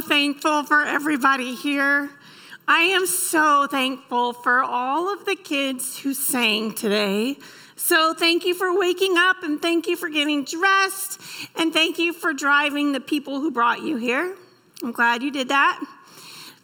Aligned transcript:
thankful 0.00 0.64
for 0.64 0.82
everybody 0.82 1.54
here. 1.54 2.10
I 2.66 2.80
am 2.80 3.06
so 3.06 3.66
thankful 3.66 4.32
for 4.32 4.62
all 4.62 5.12
of 5.12 5.24
the 5.24 5.36
kids 5.36 5.98
who 5.98 6.14
sang 6.14 6.72
today. 6.74 7.36
So, 7.76 8.14
thank 8.14 8.44
you 8.44 8.54
for 8.54 8.78
waking 8.78 9.16
up 9.16 9.42
and 9.42 9.60
thank 9.60 9.86
you 9.86 9.96
for 9.96 10.08
getting 10.08 10.44
dressed 10.44 11.20
and 11.56 11.72
thank 11.72 11.98
you 11.98 12.12
for 12.12 12.32
driving 12.32 12.92
the 12.92 13.00
people 13.00 13.40
who 13.40 13.50
brought 13.50 13.82
you 13.82 13.96
here. 13.96 14.36
I'm 14.82 14.92
glad 14.92 15.22
you 15.22 15.30
did 15.30 15.48
that. 15.48 15.82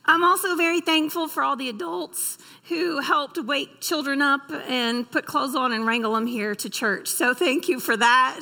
I'm 0.05 0.23
also 0.23 0.55
very 0.57 0.81
thankful 0.81 1.27
for 1.27 1.43
all 1.43 1.57
the 1.57 1.69
adults 1.69 2.39
who 2.69 2.99
helped 2.99 3.39
wake 3.39 3.81
children 3.81 4.21
up 4.21 4.51
and 4.67 5.09
put 5.11 5.25
clothes 5.25 5.55
on 5.55 5.73
and 5.73 5.87
wrangle 5.87 6.15
them 6.15 6.27
here 6.27 6.53
to 6.53 6.69
church. 6.69 7.07
So 7.07 7.33
thank 7.33 7.69
you 7.69 7.79
for 7.79 7.97
that. 7.97 8.41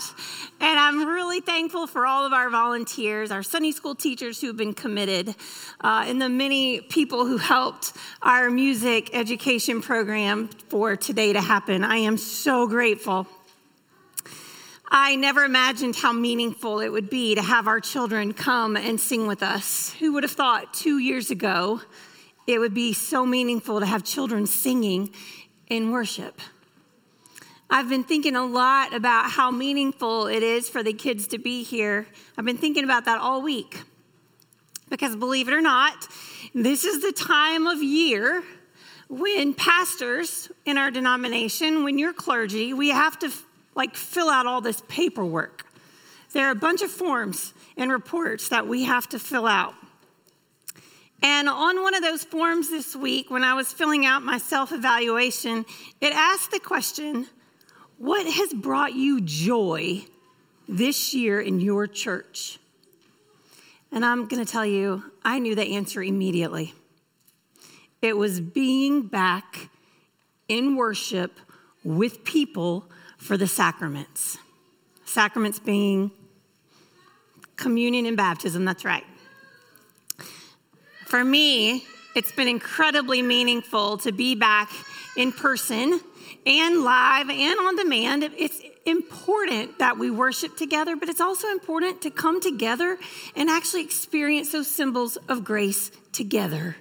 And 0.60 0.78
I'm 0.78 1.06
really 1.06 1.40
thankful 1.40 1.86
for 1.86 2.06
all 2.06 2.24
of 2.24 2.32
our 2.32 2.48
volunteers, 2.48 3.30
our 3.30 3.42
Sunday 3.42 3.72
school 3.72 3.94
teachers 3.94 4.40
who've 4.40 4.56
been 4.56 4.72
committed, 4.72 5.34
uh, 5.82 6.04
and 6.06 6.22
the 6.22 6.30
many 6.30 6.80
people 6.80 7.26
who 7.26 7.36
helped 7.36 7.92
our 8.22 8.48
music 8.48 9.10
education 9.12 9.82
program 9.82 10.48
for 10.68 10.96
today 10.96 11.34
to 11.34 11.40
happen. 11.42 11.84
I 11.84 11.96
am 11.96 12.16
so 12.16 12.66
grateful. 12.66 13.26
I 14.88 15.16
never 15.16 15.44
imagined 15.44 15.96
how 15.96 16.12
meaningful 16.12 16.80
it 16.80 16.88
would 16.88 17.10
be 17.10 17.34
to 17.34 17.42
have 17.42 17.66
our 17.66 17.80
children 17.80 18.32
come 18.32 18.76
and 18.76 18.98
sing 18.98 19.26
with 19.26 19.42
us. 19.42 19.92
Who 19.98 20.14
would 20.14 20.22
have 20.22 20.32
thought 20.32 20.72
two 20.72 20.98
years 20.98 21.30
ago 21.30 21.82
it 22.46 22.58
would 22.58 22.74
be 22.74 22.92
so 22.92 23.24
meaningful 23.24 23.80
to 23.80 23.86
have 23.86 24.04
children 24.04 24.46
singing 24.46 25.10
in 25.68 25.90
worship. 25.90 26.40
I've 27.70 27.88
been 27.88 28.04
thinking 28.04 28.36
a 28.36 28.44
lot 28.44 28.94
about 28.94 29.30
how 29.30 29.50
meaningful 29.50 30.26
it 30.26 30.42
is 30.42 30.68
for 30.68 30.82
the 30.82 30.92
kids 30.92 31.26
to 31.28 31.38
be 31.38 31.62
here. 31.62 32.06
I've 32.36 32.44
been 32.44 32.58
thinking 32.58 32.84
about 32.84 33.06
that 33.06 33.18
all 33.18 33.42
week. 33.42 33.82
Because 34.90 35.16
believe 35.16 35.48
it 35.48 35.54
or 35.54 35.62
not, 35.62 36.06
this 36.54 36.84
is 36.84 37.02
the 37.02 37.12
time 37.12 37.66
of 37.66 37.82
year 37.82 38.44
when 39.08 39.54
pastors 39.54 40.50
in 40.64 40.78
our 40.78 40.90
denomination, 40.90 41.84
when 41.84 41.98
you're 41.98 42.12
clergy, 42.12 42.72
we 42.74 42.90
have 42.90 43.18
to 43.20 43.30
like 43.74 43.96
fill 43.96 44.28
out 44.28 44.46
all 44.46 44.60
this 44.60 44.82
paperwork. 44.88 45.66
There 46.32 46.46
are 46.46 46.52
a 46.52 46.56
bunch 46.56 46.82
of 46.82 46.90
forms 46.90 47.54
and 47.76 47.90
reports 47.90 48.48
that 48.48 48.66
we 48.66 48.84
have 48.84 49.08
to 49.10 49.18
fill 49.18 49.46
out. 49.46 49.74
And 51.24 51.48
on 51.48 51.82
one 51.82 51.94
of 51.94 52.02
those 52.02 52.22
forms 52.22 52.68
this 52.68 52.94
week, 52.94 53.30
when 53.30 53.44
I 53.44 53.54
was 53.54 53.72
filling 53.72 54.04
out 54.04 54.22
my 54.22 54.36
self 54.36 54.72
evaluation, 54.72 55.64
it 56.02 56.12
asked 56.12 56.50
the 56.50 56.60
question 56.60 57.26
What 57.96 58.26
has 58.26 58.52
brought 58.52 58.92
you 58.92 59.22
joy 59.22 60.04
this 60.68 61.14
year 61.14 61.40
in 61.40 61.60
your 61.60 61.86
church? 61.86 62.58
And 63.90 64.04
I'm 64.04 64.28
going 64.28 64.44
to 64.44 64.50
tell 64.50 64.66
you, 64.66 65.02
I 65.24 65.38
knew 65.38 65.54
the 65.54 65.76
answer 65.76 66.02
immediately. 66.02 66.74
It 68.02 68.18
was 68.18 68.42
being 68.42 69.06
back 69.06 69.70
in 70.46 70.76
worship 70.76 71.40
with 71.82 72.22
people 72.24 72.84
for 73.16 73.38
the 73.38 73.46
sacraments. 73.46 74.36
Sacraments 75.06 75.58
being 75.58 76.10
communion 77.56 78.04
and 78.04 78.16
baptism, 78.16 78.66
that's 78.66 78.84
right. 78.84 79.04
For 81.06 81.24
me, 81.24 81.84
it's 82.14 82.32
been 82.32 82.48
incredibly 82.48 83.22
meaningful 83.22 83.98
to 83.98 84.12
be 84.12 84.34
back 84.34 84.70
in 85.16 85.32
person 85.32 86.00
and 86.46 86.82
live 86.82 87.28
and 87.28 87.58
on 87.58 87.76
demand. 87.76 88.22
It's 88.36 88.60
important 88.86 89.78
that 89.78 89.98
we 89.98 90.10
worship 90.10 90.56
together, 90.56 90.96
but 90.96 91.08
it's 91.08 91.20
also 91.20 91.48
important 91.48 92.02
to 92.02 92.10
come 92.10 92.40
together 92.40 92.98
and 93.36 93.50
actually 93.50 93.82
experience 93.82 94.52
those 94.52 94.66
symbols 94.66 95.16
of 95.28 95.44
grace 95.44 95.90
together. 96.12 96.76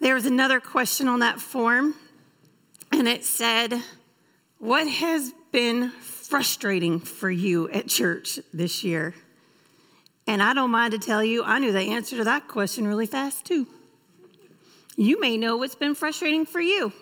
There 0.00 0.14
was 0.14 0.26
another 0.26 0.60
question 0.60 1.08
on 1.08 1.20
that 1.20 1.40
form, 1.40 1.94
and 2.92 3.08
it 3.08 3.24
said, 3.24 3.82
What 4.58 4.86
has 4.86 5.32
been 5.52 5.90
frustrating 5.90 7.00
for 7.00 7.30
you 7.30 7.68
at 7.70 7.88
church 7.88 8.38
this 8.52 8.84
year? 8.84 9.14
And 10.26 10.42
I 10.42 10.54
don't 10.54 10.70
mind 10.70 10.92
to 10.92 10.98
tell 10.98 11.22
you, 11.22 11.44
I 11.44 11.58
knew 11.58 11.72
the 11.72 11.80
answer 11.80 12.16
to 12.16 12.24
that 12.24 12.48
question 12.48 12.86
really 12.86 13.06
fast 13.06 13.44
too. 13.44 13.66
You 14.96 15.20
may 15.20 15.36
know 15.36 15.56
what's 15.56 15.74
been 15.74 15.94
frustrating 15.94 16.46
for 16.46 16.60
you. 16.60 16.92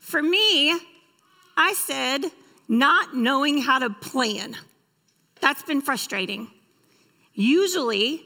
For 0.00 0.22
me, 0.22 0.78
I 1.56 1.74
said 1.74 2.24
not 2.68 3.14
knowing 3.14 3.58
how 3.58 3.78
to 3.78 3.90
plan. 3.90 4.56
That's 5.40 5.62
been 5.62 5.82
frustrating. 5.82 6.48
Usually, 7.34 8.24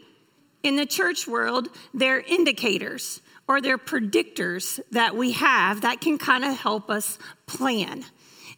in 0.63 0.77
the 0.77 0.87
church 0.87 1.27
world, 1.27 1.69
there 1.93 2.17
are 2.17 2.21
indicators 2.21 3.21
or 3.49 3.61
there 3.61 3.75
are 3.75 3.79
predictors 3.79 4.79
that 4.93 5.17
we 5.17 5.33
have 5.33 5.81
that 5.81 6.01
can 6.01 6.19
kind 6.19 6.45
of 6.45 6.57
help 6.57 6.89
us 6.89 7.19
plan. 7.47 8.05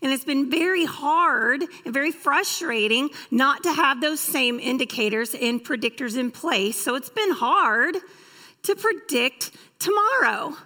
And 0.02 0.12
it's 0.12 0.24
been 0.24 0.50
very 0.50 0.84
hard 0.84 1.62
and 1.84 1.94
very 1.94 2.10
frustrating 2.10 3.10
not 3.30 3.62
to 3.62 3.72
have 3.72 4.00
those 4.00 4.18
same 4.18 4.58
indicators 4.58 5.34
and 5.34 5.62
predictors 5.64 6.18
in 6.18 6.32
place. 6.32 6.76
So 6.76 6.96
it's 6.96 7.08
been 7.08 7.30
hard 7.30 7.96
to 8.64 8.74
predict 8.74 9.52
tomorrow. 9.78 10.56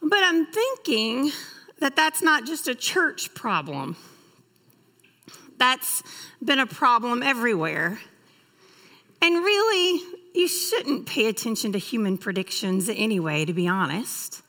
But 0.00 0.20
I'm 0.22 0.46
thinking 0.46 1.32
that 1.80 1.96
that's 1.96 2.22
not 2.22 2.46
just 2.46 2.68
a 2.68 2.74
church 2.76 3.34
problem. 3.34 3.96
That's 5.58 6.02
been 6.44 6.60
a 6.60 6.66
problem 6.66 7.24
everywhere. 7.24 7.98
And 9.20 9.34
really, 9.34 10.00
you 10.34 10.46
shouldn't 10.46 11.06
pay 11.06 11.26
attention 11.26 11.72
to 11.72 11.78
human 11.78 12.18
predictions 12.18 12.88
anyway, 12.88 13.44
to 13.46 13.52
be 13.52 13.66
honest. 13.66 14.42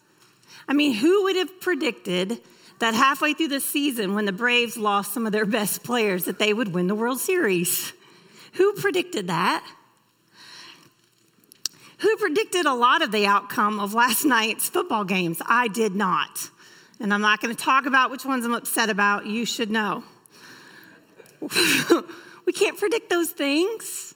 I 0.68 0.74
mean, 0.74 0.94
who 0.94 1.24
would 1.24 1.38
have 1.38 1.60
predicted 1.60 2.40
that 2.80 2.94
halfway 2.94 3.34
through 3.34 3.48
the 3.50 3.60
season, 3.60 4.14
when 4.14 4.26
the 4.26 4.32
Braves 4.32 4.78
lost 4.78 5.14
some 5.14 5.26
of 5.26 5.32
their 5.32 5.46
best 5.46 5.84
players, 5.84 6.26
that 6.26 6.40
they 6.40 6.54
would 6.54 6.74
win 6.74 6.88
the 6.88 6.96
World 6.96 7.20
Series. 7.20 7.94
Who 8.54 8.74
predicted 8.74 9.28
that? 9.28 9.66
Who 12.00 12.16
predicted 12.18 12.66
a 12.66 12.74
lot 12.74 13.02
of 13.02 13.12
the 13.12 13.26
outcome 13.26 13.80
of 13.80 13.94
last 13.94 14.24
night's 14.24 14.70
football 14.70 15.04
games? 15.04 15.42
I 15.48 15.68
did 15.68 15.96
not. 15.96 16.50
And 17.00 17.14
I'm 17.14 17.22
not 17.22 17.42
going 17.42 17.56
to 17.56 17.62
talk 17.62 17.86
about 17.86 18.12
which 18.12 18.26
ones 18.26 18.46
I'm 18.46 18.54
upset 18.54 18.90
about. 18.90 19.26
You 19.26 19.46
should 19.46 19.72
know. 19.72 20.04
we 22.46 22.54
can't 22.54 22.78
predict 22.78 23.10
those 23.10 23.30
things. 23.30 24.14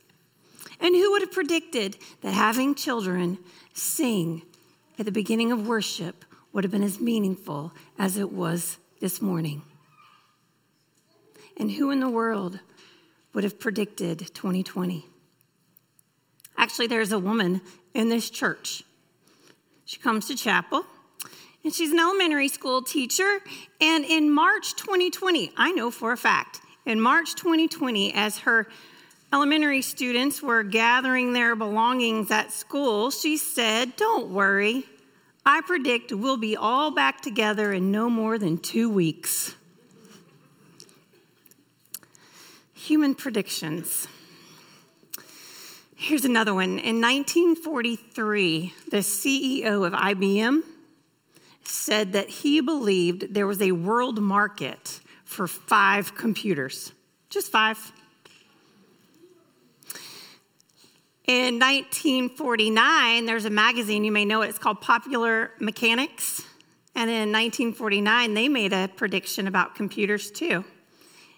And 0.80 0.96
who 0.96 1.12
would 1.12 1.22
have 1.22 1.32
predicted 1.32 1.98
that 2.22 2.34
having 2.34 2.76
children 2.76 3.38
sing 3.74 4.44
at 4.98 5.06
the 5.06 5.12
beginning 5.12 5.52
of 5.52 5.68
worship 5.68 6.26
would 6.54 6.64
have 6.64 6.72
been 6.72 6.84
as 6.84 7.00
meaningful 7.00 7.74
as 7.98 8.18
it 8.18 8.32
was 8.32 8.78
this 9.00 9.22
morning. 9.22 9.62
And 11.58 11.72
who 11.72 11.92
in 11.92 12.00
the 12.00 12.10
world 12.10 12.60
would 13.34 13.44
have 13.44 13.60
predicted 13.60 14.20
2020? 14.34 15.06
Actually, 16.58 16.88
there's 16.88 17.12
a 17.12 17.20
woman 17.20 17.62
in 17.94 18.10
this 18.10 18.30
church. 18.30 18.84
She 19.86 20.00
comes 20.00 20.28
to 20.28 20.36
chapel 20.36 20.86
and 21.64 21.74
she's 21.74 21.92
an 21.92 22.00
elementary 22.00 22.48
school 22.48 22.82
teacher. 22.82 23.40
And 23.80 24.06
in 24.06 24.32
March 24.32 24.76
2020, 24.76 25.52
I 25.58 25.72
know 25.72 25.92
for 25.92 26.12
a 26.12 26.18
fact, 26.18 26.62
in 26.86 27.00
March 27.00 27.36
2020, 27.36 28.14
as 28.14 28.40
her 28.40 28.68
elementary 29.34 29.82
students 29.82 30.42
were 30.42 30.64
gathering 30.64 31.34
their 31.34 31.56
belongings 31.56 32.32
at 32.32 32.52
school, 32.52 33.12
she 33.12 33.38
said, 33.38 33.96
Don't 33.96 34.30
worry, 34.30 34.86
I 35.46 35.62
predict 35.62 36.12
we'll 36.12 36.38
be 36.38 36.56
all 36.56 36.92
back 36.92 37.22
together 37.22 37.74
in 37.74 37.92
no 37.92 38.10
more 38.10 38.38
than 38.38 38.58
two 38.58 38.90
weeks. 38.90 39.56
Human 42.74 43.16
predictions. 43.16 44.08
Here's 45.96 46.26
another 46.26 46.54
one. 46.54 46.80
In 46.80 47.00
1943, 47.00 48.74
the 48.90 48.98
CEO 48.98 49.86
of 49.86 49.94
IBM 49.94 50.64
said 51.64 52.14
that 52.14 52.28
he 52.28 52.60
believed 52.60 53.34
there 53.34 53.48
was 53.48 53.62
a 53.62 53.72
world 53.72 54.20
market 54.20 55.00
for 55.24 55.48
five 55.48 56.16
computers, 56.16 56.92
just 57.30 57.52
five. 57.52 57.92
In 61.32 61.60
1949, 61.60 63.26
there's 63.26 63.46
a 63.46 63.50
magazine, 63.50 64.04
you 64.04 64.12
may 64.12 64.26
know 64.26 64.42
it, 64.42 64.50
it's 64.50 64.58
called 64.58 64.82
Popular 64.82 65.52
Mechanics. 65.62 66.42
And 66.94 67.10
in 67.10 67.32
1949, 67.32 68.34
they 68.34 68.50
made 68.50 68.74
a 68.74 68.90
prediction 68.94 69.48
about 69.48 69.74
computers 69.74 70.30
too. 70.30 70.66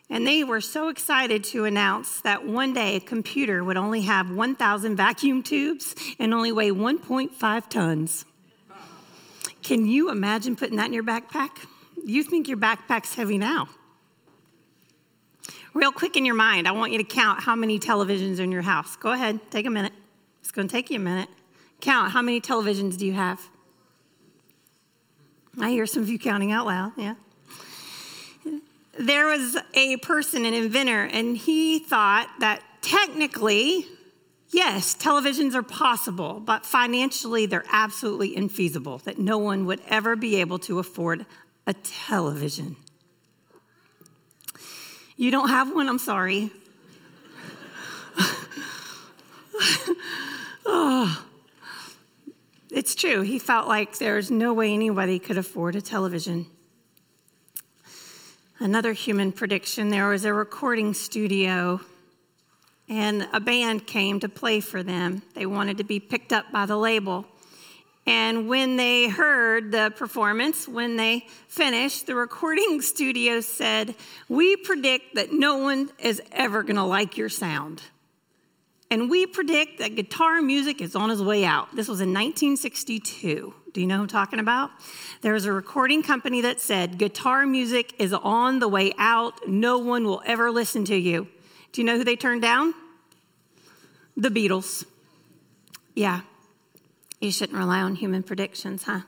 And 0.09 0.25
they 0.25 0.43
were 0.43 0.61
so 0.61 0.89
excited 0.89 1.43
to 1.43 1.65
announce 1.65 2.21
that 2.21 2.43
one 2.43 2.73
day 2.73 2.95
a 2.95 2.99
computer 3.01 3.63
would 3.63 3.77
only 3.77 4.01
have 4.01 4.31
1,000 4.31 4.95
vacuum 4.95 5.43
tubes 5.43 5.93
and 6.17 6.33
only 6.33 6.51
weigh 6.51 6.71
1.5 6.71 7.69
tons. 7.69 8.25
Can 9.61 9.85
you 9.85 10.09
imagine 10.09 10.55
putting 10.55 10.77
that 10.77 10.87
in 10.87 10.93
your 10.93 11.03
backpack? 11.03 11.67
You 12.03 12.23
think 12.23 12.47
your 12.47 12.57
backpack's 12.57 13.13
heavy 13.13 13.37
now. 13.37 13.69
Real 15.73 15.91
quick 15.91 16.15
in 16.15 16.25
your 16.25 16.35
mind, 16.35 16.67
I 16.67 16.71
want 16.71 16.91
you 16.91 16.97
to 16.99 17.03
count 17.03 17.41
how 17.41 17.55
many 17.55 17.79
televisions 17.79 18.39
are 18.39 18.43
in 18.43 18.51
your 18.51 18.61
house. 18.61 18.95
Go 18.95 19.11
ahead, 19.11 19.39
take 19.51 19.65
a 19.65 19.69
minute. 19.69 19.93
It's 20.41 20.51
going 20.51 20.67
to 20.67 20.71
take 20.71 20.89
you 20.89 20.97
a 20.97 20.99
minute. 20.99 21.29
Count 21.81 22.11
how 22.11 22.21
many 22.21 22.39
televisions 22.41 22.97
do 22.97 23.05
you 23.05 23.13
have? 23.13 23.41
I 25.59 25.69
hear 25.69 25.85
some 25.85 26.01
of 26.01 26.09
you 26.09 26.17
counting 26.17 26.51
out 26.51 26.65
loud, 26.65 26.93
yeah. 26.97 27.15
There 28.99 29.27
was 29.27 29.57
a 29.73 29.97
person, 29.97 30.45
an 30.45 30.53
inventor, 30.53 31.03
and 31.03 31.35
he 31.35 31.79
thought 31.79 32.29
that 32.39 32.61
technically, 32.81 33.85
yes, 34.51 34.95
televisions 34.95 35.55
are 35.55 35.63
possible, 35.63 36.39
but 36.39 36.65
financially 36.65 37.47
they're 37.47 37.65
absolutely 37.71 38.35
infeasible, 38.35 39.01
that 39.03 39.17
no 39.17 39.39
one 39.39 39.65
would 39.65 39.81
ever 39.87 40.15
be 40.15 40.35
able 40.37 40.59
to 40.59 40.77
afford 40.77 41.25
a 41.65 41.73
television. 41.73 42.75
You 45.23 45.31
don't 45.31 45.47
have 45.47 45.73
one? 45.73 45.87
I'm 45.87 45.99
sorry. 45.99 46.51
oh, 50.65 51.25
it's 52.69 52.93
true. 52.93 53.21
He 53.21 53.39
felt 53.39 53.69
like 53.69 53.99
there's 53.99 54.29
no 54.29 54.51
way 54.51 54.73
anybody 54.73 55.19
could 55.19 55.37
afford 55.37 55.77
a 55.77 55.81
television. 55.81 56.47
Another 58.59 58.91
human 58.91 59.31
prediction 59.31 59.87
there 59.87 60.09
was 60.09 60.25
a 60.25 60.33
recording 60.33 60.93
studio, 60.93 61.79
and 62.89 63.25
a 63.31 63.39
band 63.39 63.87
came 63.87 64.19
to 64.19 64.27
play 64.27 64.59
for 64.59 64.83
them. 64.83 65.21
They 65.35 65.45
wanted 65.45 65.77
to 65.77 65.85
be 65.85 66.01
picked 66.01 66.33
up 66.33 66.51
by 66.51 66.65
the 66.65 66.75
label. 66.75 67.25
And 68.05 68.49
when 68.49 68.75
they 68.75 69.07
heard 69.07 69.71
the 69.71 69.93
performance, 69.95 70.67
when 70.67 70.97
they 70.97 71.25
finished, 71.47 72.05
the 72.05 72.15
recording 72.15 72.81
studio 72.81 73.39
said, 73.39 73.95
We 74.27 74.57
predict 74.57 75.15
that 75.15 75.31
no 75.31 75.57
one 75.57 75.89
is 75.99 76.21
ever 76.31 76.63
going 76.63 76.75
to 76.75 76.83
like 76.83 77.17
your 77.17 77.29
sound. 77.29 77.81
And 78.91 79.09
we 79.09 79.25
predict 79.25 79.79
that 79.79 79.95
guitar 79.95 80.41
music 80.41 80.81
is 80.81 80.95
on 80.95 81.09
its 81.09 81.21
way 81.21 81.45
out. 81.45 81.75
This 81.75 81.87
was 81.87 81.99
in 81.99 82.09
1962. 82.09 83.53
Do 83.73 83.81
you 83.81 83.87
know 83.87 83.95
who 83.95 84.03
I'm 84.03 84.07
talking 84.07 84.37
about? 84.37 84.69
There 85.21 85.33
was 85.33 85.45
a 85.45 85.51
recording 85.51 86.03
company 86.03 86.41
that 86.41 86.61
said, 86.61 86.99
Guitar 86.99 87.47
music 87.47 87.93
is 87.97 88.13
on 88.13 88.59
the 88.59 88.67
way 88.67 88.93
out. 88.99 89.47
No 89.47 89.79
one 89.79 90.03
will 90.03 90.21
ever 90.27 90.51
listen 90.51 90.85
to 90.85 90.95
you. 90.95 91.27
Do 91.71 91.81
you 91.81 91.85
know 91.85 91.97
who 91.97 92.03
they 92.03 92.15
turned 92.15 92.43
down? 92.43 92.75
The 94.15 94.29
Beatles. 94.29 94.85
Yeah, 95.95 96.21
you 97.23 97.31
shouldn't 97.31 97.57
rely 97.57 97.81
on 97.81 97.95
human 97.95 98.23
predictions, 98.23 98.83
huh? 98.83 99.01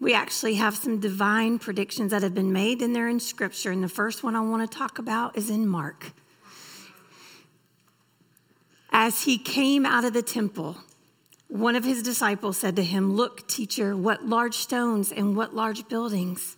We 0.00 0.14
actually 0.14 0.54
have 0.54 0.76
some 0.76 0.98
divine 0.98 1.58
predictions 1.58 2.10
that 2.10 2.22
have 2.22 2.34
been 2.34 2.52
made, 2.52 2.82
and 2.82 2.94
they're 2.94 3.08
in 3.08 3.20
Scripture. 3.20 3.70
And 3.70 3.84
the 3.84 3.88
first 3.88 4.24
one 4.24 4.34
I 4.34 4.40
want 4.40 4.68
to 4.68 4.78
talk 4.78 4.98
about 4.98 5.36
is 5.36 5.48
in 5.48 5.68
Mark. 5.68 6.12
As 8.90 9.22
he 9.22 9.38
came 9.38 9.86
out 9.86 10.04
of 10.04 10.12
the 10.12 10.22
temple, 10.22 10.76
one 11.48 11.76
of 11.76 11.84
his 11.84 12.02
disciples 12.02 12.58
said 12.58 12.76
to 12.76 12.82
him, 12.82 13.14
Look, 13.14 13.46
teacher, 13.46 13.96
what 13.96 14.24
large 14.24 14.56
stones 14.56 15.12
and 15.12 15.36
what 15.36 15.54
large 15.54 15.88
buildings. 15.88 16.56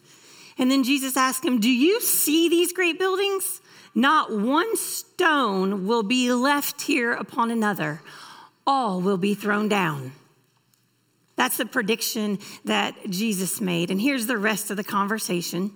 And 0.56 0.70
then 0.70 0.84
Jesus 0.84 1.16
asked 1.16 1.44
him, 1.44 1.60
Do 1.60 1.70
you 1.70 2.00
see 2.00 2.48
these 2.48 2.72
great 2.72 2.98
buildings? 2.98 3.60
Not 3.94 4.32
one 4.32 4.76
stone 4.76 5.86
will 5.86 6.02
be 6.02 6.32
left 6.32 6.82
here 6.82 7.12
upon 7.12 7.50
another, 7.50 8.02
all 8.66 9.00
will 9.00 9.18
be 9.18 9.34
thrown 9.34 9.68
down. 9.68 10.12
That's 11.36 11.56
the 11.56 11.66
prediction 11.66 12.38
that 12.64 12.94
Jesus 13.10 13.60
made. 13.60 13.90
And 13.90 14.00
here's 14.00 14.26
the 14.26 14.38
rest 14.38 14.70
of 14.70 14.76
the 14.76 14.84
conversation. 14.84 15.72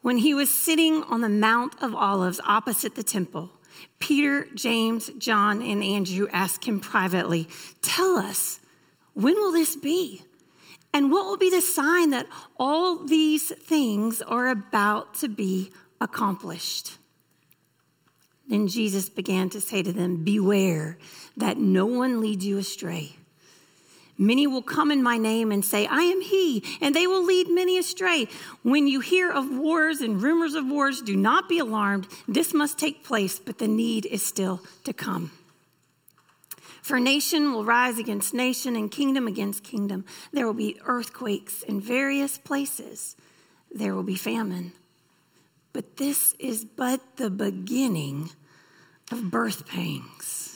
When 0.00 0.18
he 0.18 0.34
was 0.34 0.50
sitting 0.50 1.02
on 1.04 1.20
the 1.20 1.28
Mount 1.28 1.74
of 1.82 1.94
Olives 1.94 2.40
opposite 2.44 2.94
the 2.94 3.02
temple, 3.02 3.50
Peter, 3.98 4.46
James, 4.54 5.10
John, 5.18 5.62
and 5.62 5.82
Andrew 5.82 6.28
asked 6.32 6.64
him 6.64 6.80
privately, 6.80 7.48
Tell 7.82 8.16
us, 8.16 8.60
when 9.14 9.34
will 9.34 9.52
this 9.52 9.76
be? 9.76 10.22
And 10.92 11.12
what 11.12 11.26
will 11.26 11.36
be 11.36 11.50
the 11.50 11.60
sign 11.60 12.10
that 12.10 12.26
all 12.58 13.04
these 13.04 13.48
things 13.48 14.22
are 14.22 14.48
about 14.48 15.14
to 15.14 15.28
be 15.28 15.70
accomplished? 16.00 16.96
Then 18.48 18.66
Jesus 18.66 19.10
began 19.10 19.50
to 19.50 19.60
say 19.60 19.82
to 19.82 19.92
them, 19.92 20.24
Beware 20.24 20.96
that 21.36 21.58
no 21.58 21.84
one 21.84 22.20
leads 22.20 22.46
you 22.46 22.56
astray. 22.58 23.17
Many 24.20 24.48
will 24.48 24.62
come 24.62 24.90
in 24.90 25.00
my 25.00 25.16
name 25.16 25.52
and 25.52 25.64
say, 25.64 25.86
I 25.86 26.02
am 26.02 26.20
he, 26.20 26.64
and 26.80 26.94
they 26.94 27.06
will 27.06 27.24
lead 27.24 27.48
many 27.48 27.78
astray. 27.78 28.26
When 28.64 28.88
you 28.88 28.98
hear 28.98 29.30
of 29.30 29.48
wars 29.48 30.00
and 30.00 30.20
rumors 30.20 30.54
of 30.54 30.66
wars, 30.66 31.00
do 31.00 31.16
not 31.16 31.48
be 31.48 31.60
alarmed. 31.60 32.08
This 32.26 32.52
must 32.52 32.78
take 32.78 33.04
place, 33.04 33.38
but 33.38 33.58
the 33.58 33.68
need 33.68 34.06
is 34.06 34.26
still 34.26 34.60
to 34.82 34.92
come. 34.92 35.30
For 36.82 36.98
nation 36.98 37.52
will 37.52 37.64
rise 37.64 37.98
against 37.98 38.34
nation 38.34 38.74
and 38.74 38.90
kingdom 38.90 39.28
against 39.28 39.62
kingdom. 39.62 40.04
There 40.32 40.46
will 40.46 40.54
be 40.54 40.80
earthquakes 40.84 41.62
in 41.62 41.80
various 41.80 42.38
places. 42.38 43.14
There 43.70 43.94
will 43.94 44.02
be 44.02 44.16
famine. 44.16 44.72
But 45.72 45.98
this 45.98 46.34
is 46.40 46.64
but 46.64 47.00
the 47.18 47.30
beginning 47.30 48.30
of 49.12 49.30
birth 49.30 49.66
pangs. 49.66 50.47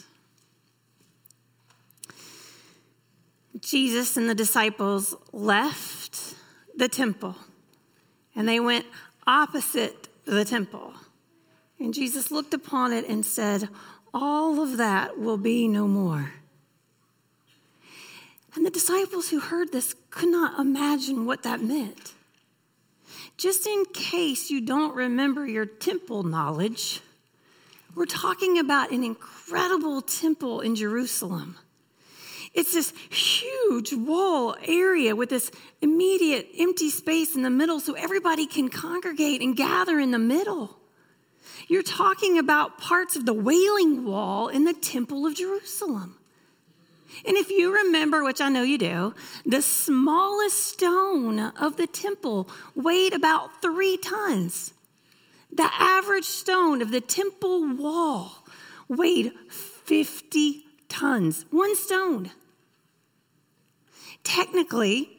Jesus 3.63 4.17
and 4.17 4.29
the 4.29 4.35
disciples 4.35 5.15
left 5.33 6.35
the 6.77 6.89
temple 6.89 7.37
and 8.35 8.49
they 8.49 8.61
went 8.61 8.87
opposite 9.27 10.09
the 10.25 10.45
temple. 10.45 10.95
And 11.79 11.95
Jesus 11.95 12.31
looked 12.31 12.55
upon 12.55 12.93
it 12.93 13.09
and 13.09 13.25
said, 13.25 13.69
All 14.13 14.61
of 14.61 14.77
that 14.77 15.19
will 15.19 15.37
be 15.37 15.69
no 15.69 15.87
more. 15.87 16.33
And 18.55 18.67
the 18.67 18.71
disciples 18.71 19.31
who 19.31 19.41
heard 19.41 19.73
this 19.73 19.95
could 20.11 20.29
not 20.29 20.61
imagine 20.61 21.25
what 21.25 21.43
that 21.43 21.63
meant. 21.63 22.13
Just 23.37 23.67
in 23.67 23.85
case 23.87 24.51
you 24.51 24.61
don't 24.61 24.95
remember 24.95 25.47
your 25.47 25.67
temple 25.67 26.23
knowledge, 26.23 27.01
we're 27.95 28.07
talking 28.07 28.59
about 28.59 28.91
an 28.91 29.03
incredible 29.03 30.03
temple 30.03 30.61
in 30.61 30.77
Jerusalem. 30.77 31.57
It's 32.55 32.75
this 32.75 32.93
huge 33.11 33.95
wall 33.95 34.57
area 34.65 35.17
with 35.17 35.31
this 35.31 35.51
immediate 35.81 36.49
empty 36.59 36.91
space 36.91 37.35
in 37.35 37.43
the 37.43 37.51
middle 37.51 37.81
so 37.81 37.95
everybody 37.95 38.47
can 38.47 38.69
congregate 38.69 39.41
and 39.41 39.57
gather 39.57 39.99
in 39.99 40.11
the 40.11 40.19
middle. 40.19 40.77
You're 41.69 41.83
talking 41.83 42.39
about 42.39 42.79
parts 42.79 43.17
of 43.17 43.25
the 43.25 43.33
Wailing 43.33 44.05
Wall 44.05 44.49
in 44.49 44.65
the 44.65 44.75
Temple 44.75 45.27
of 45.27 45.35
Jerusalem. 45.35 46.19
And 47.27 47.37
if 47.37 47.51
you 47.51 47.75
remember, 47.75 48.25
which 48.25 48.41
I 48.41 48.49
know 48.49 48.63
you 48.63 48.79
do, 48.79 49.15
the 49.47 49.63
smallest 49.63 50.67
stone 50.67 51.39
of 51.39 51.77
the 51.77 51.87
temple 51.87 52.49
weighed 52.75 53.15
about 53.15 53.63
three 53.63 53.97
tons. 53.97 54.73
The 55.53 55.71
average 55.79 56.25
stone 56.25 56.81
of 56.81 56.91
the 56.91 57.01
temple 57.01 57.77
wall 57.77 58.45
weighed 58.89 59.33
50 59.51 60.65
tons. 60.89 61.45
One 61.51 61.77
stone. 61.77 62.31
Technically, 64.25 65.11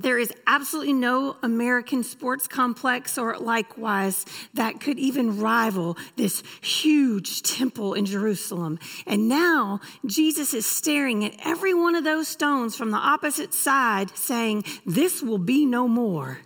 there 0.00 0.18
is 0.18 0.32
absolutely 0.46 0.92
no 0.92 1.36
American 1.42 2.04
sports 2.04 2.46
complex 2.46 3.18
or 3.18 3.36
likewise 3.36 4.24
that 4.54 4.80
could 4.80 4.98
even 4.98 5.40
rival 5.40 5.96
this 6.16 6.42
huge 6.60 7.42
temple 7.42 7.94
in 7.94 8.06
Jerusalem. 8.06 8.78
And 9.06 9.28
now 9.28 9.80
Jesus 10.06 10.54
is 10.54 10.66
staring 10.66 11.24
at 11.24 11.34
every 11.44 11.74
one 11.74 11.96
of 11.96 12.04
those 12.04 12.28
stones 12.28 12.76
from 12.76 12.90
the 12.92 12.96
opposite 12.96 13.52
side, 13.52 14.16
saying, 14.16 14.64
This 14.86 15.20
will 15.20 15.38
be 15.38 15.66
no 15.66 15.88
more. 15.88 16.40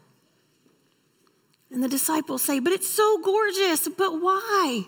And 1.71 1.83
the 1.83 1.88
disciples 1.88 2.43
say, 2.43 2.59
But 2.59 2.73
it's 2.73 2.88
so 2.88 3.19
gorgeous, 3.23 3.88
but 3.88 4.21
why? 4.21 4.87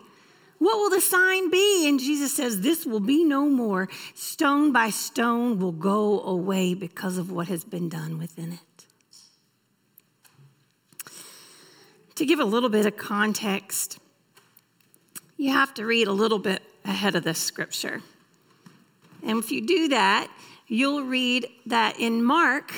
What 0.58 0.76
will 0.78 0.90
the 0.90 1.00
sign 1.00 1.50
be? 1.50 1.88
And 1.88 1.98
Jesus 1.98 2.34
says, 2.34 2.60
This 2.60 2.86
will 2.86 3.00
be 3.00 3.24
no 3.24 3.48
more. 3.48 3.88
Stone 4.14 4.72
by 4.72 4.90
stone 4.90 5.58
will 5.58 5.72
go 5.72 6.20
away 6.20 6.74
because 6.74 7.18
of 7.18 7.30
what 7.30 7.48
has 7.48 7.64
been 7.64 7.88
done 7.88 8.18
within 8.18 8.52
it. 8.52 8.60
To 12.16 12.24
give 12.24 12.38
a 12.38 12.44
little 12.44 12.68
bit 12.68 12.86
of 12.86 12.96
context, 12.96 13.98
you 15.36 15.50
have 15.50 15.74
to 15.74 15.84
read 15.84 16.06
a 16.06 16.12
little 16.12 16.38
bit 16.38 16.62
ahead 16.84 17.16
of 17.16 17.24
this 17.24 17.38
scripture. 17.38 18.02
And 19.26 19.38
if 19.38 19.50
you 19.50 19.66
do 19.66 19.88
that, 19.88 20.30
you'll 20.68 21.02
read 21.02 21.48
that 21.66 21.98
in 21.98 22.22
Mark, 22.22 22.72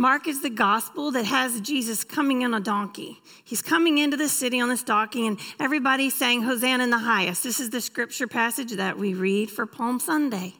Mark 0.00 0.26
is 0.26 0.40
the 0.40 0.48
gospel 0.48 1.10
that 1.10 1.26
has 1.26 1.60
Jesus 1.60 2.04
coming 2.04 2.42
on 2.42 2.54
a 2.54 2.60
donkey. 2.60 3.20
He's 3.44 3.60
coming 3.60 3.98
into 3.98 4.16
the 4.16 4.30
city 4.30 4.58
on 4.58 4.70
this 4.70 4.82
donkey, 4.82 5.26
and 5.26 5.38
everybody's 5.58 6.14
saying, 6.14 6.40
Hosanna 6.40 6.84
in 6.84 6.88
the 6.88 6.96
highest. 6.96 7.42
This 7.42 7.60
is 7.60 7.68
the 7.68 7.82
scripture 7.82 8.26
passage 8.26 8.72
that 8.72 8.96
we 8.96 9.12
read 9.12 9.50
for 9.50 9.66
Palm 9.66 10.00
Sunday. 10.00 10.54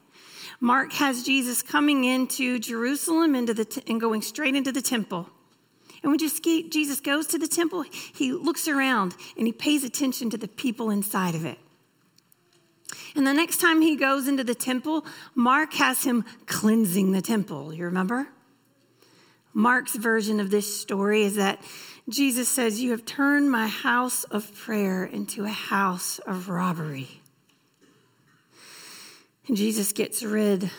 Mark 0.60 0.92
has 0.92 1.22
Jesus 1.22 1.62
coming 1.62 2.04
into 2.04 2.58
Jerusalem 2.58 3.34
into 3.34 3.54
the 3.54 3.64
t- 3.64 3.82
and 3.86 3.98
going 3.98 4.20
straight 4.20 4.54
into 4.54 4.72
the 4.72 4.82
temple. 4.82 5.30
And 6.02 6.12
when 6.12 6.18
Jesus 6.18 7.00
goes 7.00 7.26
to 7.28 7.38
the 7.38 7.48
temple, 7.48 7.86
he 7.90 8.32
looks 8.32 8.68
around 8.68 9.14
and 9.38 9.46
he 9.46 9.54
pays 9.54 9.84
attention 9.84 10.28
to 10.28 10.36
the 10.36 10.48
people 10.48 10.90
inside 10.90 11.34
of 11.34 11.46
it. 11.46 11.56
And 13.16 13.26
the 13.26 13.32
next 13.32 13.58
time 13.58 13.80
he 13.80 13.96
goes 13.96 14.28
into 14.28 14.44
the 14.44 14.54
temple, 14.54 15.06
Mark 15.34 15.72
has 15.76 16.04
him 16.04 16.26
cleansing 16.44 17.12
the 17.12 17.22
temple. 17.22 17.72
You 17.72 17.86
remember? 17.86 18.28
Mark's 19.52 19.96
version 19.96 20.40
of 20.40 20.50
this 20.50 20.80
story 20.80 21.22
is 21.22 21.36
that 21.36 21.60
Jesus 22.08 22.48
says, 22.48 22.80
You 22.80 22.90
have 22.92 23.04
turned 23.04 23.50
my 23.50 23.66
house 23.66 24.24
of 24.24 24.54
prayer 24.54 25.04
into 25.04 25.44
a 25.44 25.50
house 25.50 26.18
of 26.20 26.48
robbery. 26.48 27.20
And 29.48 29.56
Jesus 29.56 29.92
gets 29.92 30.22
rid 30.22 30.70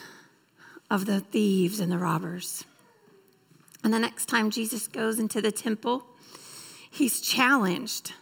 of 0.89 1.05
the 1.05 1.19
thieves 1.19 1.79
and 1.79 1.91
the 1.91 1.97
robbers. 1.97 2.65
And 3.83 3.93
the 3.93 3.99
next 3.99 4.27
time 4.27 4.51
Jesus 4.51 4.87
goes 4.87 5.19
into 5.19 5.41
the 5.41 5.51
temple, 5.51 6.05
he's 6.89 7.19
challenged. 7.19 8.13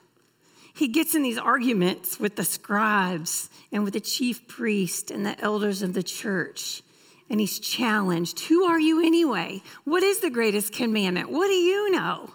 He 0.73 0.87
gets 0.87 1.13
in 1.13 1.23
these 1.23 1.37
arguments 1.37 2.19
with 2.19 2.35
the 2.35 2.45
scribes 2.45 3.49
and 3.71 3.83
with 3.83 3.93
the 3.93 3.99
chief 3.99 4.47
priest 4.47 5.11
and 5.11 5.25
the 5.25 5.39
elders 5.41 5.81
of 5.81 5.93
the 5.93 6.03
church. 6.03 6.81
And 7.29 7.39
he's 7.39 7.59
challenged 7.59 8.39
Who 8.41 8.63
are 8.63 8.79
you 8.79 9.05
anyway? 9.05 9.62
What 9.83 10.03
is 10.03 10.19
the 10.19 10.29
greatest 10.29 10.74
commandment? 10.74 11.31
What 11.31 11.48
do 11.48 11.53
you 11.53 11.91
know? 11.91 12.31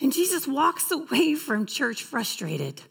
And 0.00 0.12
Jesus 0.12 0.46
walks 0.46 0.90
away 0.90 1.34
from 1.34 1.66
church 1.66 2.02
frustrated. 2.02 2.82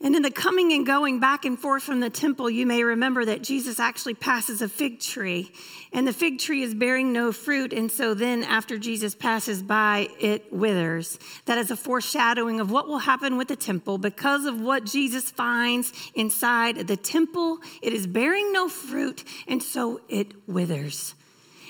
And 0.00 0.16
in 0.16 0.22
the 0.22 0.30
coming 0.30 0.72
and 0.72 0.84
going 0.84 1.20
back 1.20 1.44
and 1.44 1.58
forth 1.58 1.84
from 1.84 2.00
the 2.00 2.10
temple, 2.10 2.50
you 2.50 2.66
may 2.66 2.82
remember 2.82 3.24
that 3.24 3.42
Jesus 3.42 3.78
actually 3.78 4.14
passes 4.14 4.60
a 4.60 4.68
fig 4.68 5.00
tree, 5.00 5.52
and 5.92 6.06
the 6.06 6.12
fig 6.12 6.40
tree 6.40 6.62
is 6.62 6.74
bearing 6.74 7.12
no 7.12 7.32
fruit. 7.32 7.72
And 7.72 7.90
so 7.90 8.12
then, 8.12 8.42
after 8.42 8.76
Jesus 8.76 9.14
passes 9.14 9.62
by, 9.62 10.08
it 10.20 10.52
withers. 10.52 11.18
That 11.46 11.58
is 11.58 11.70
a 11.70 11.76
foreshadowing 11.76 12.60
of 12.60 12.70
what 12.70 12.88
will 12.88 12.98
happen 12.98 13.36
with 13.36 13.48
the 13.48 13.56
temple 13.56 13.98
because 13.98 14.44
of 14.44 14.60
what 14.60 14.84
Jesus 14.84 15.30
finds 15.30 15.92
inside 16.14 16.88
the 16.88 16.96
temple. 16.96 17.60
It 17.80 17.92
is 17.92 18.06
bearing 18.06 18.52
no 18.52 18.68
fruit, 18.68 19.22
and 19.46 19.62
so 19.62 20.00
it 20.08 20.32
withers. 20.48 21.14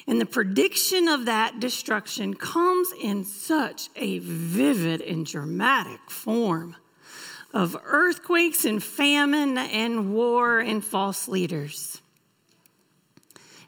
And 0.06 0.20
the 0.20 0.26
prediction 0.26 1.08
of 1.08 1.26
that 1.26 1.60
destruction 1.60 2.34
comes 2.34 2.88
in 3.00 3.24
such 3.24 3.88
a 3.96 4.18
vivid 4.18 5.00
and 5.02 5.24
dramatic 5.24 6.10
form 6.10 6.76
of 7.54 7.76
earthquakes 7.84 8.64
and 8.64 8.82
famine 8.82 9.56
and 9.56 10.12
war 10.12 10.58
and 10.58 10.84
false 10.84 11.28
leaders. 11.28 12.02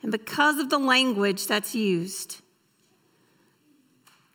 And 0.03 0.11
because 0.11 0.59
of 0.59 0.71
the 0.71 0.79
language 0.79 1.47
that's 1.47 1.75
used, 1.75 2.43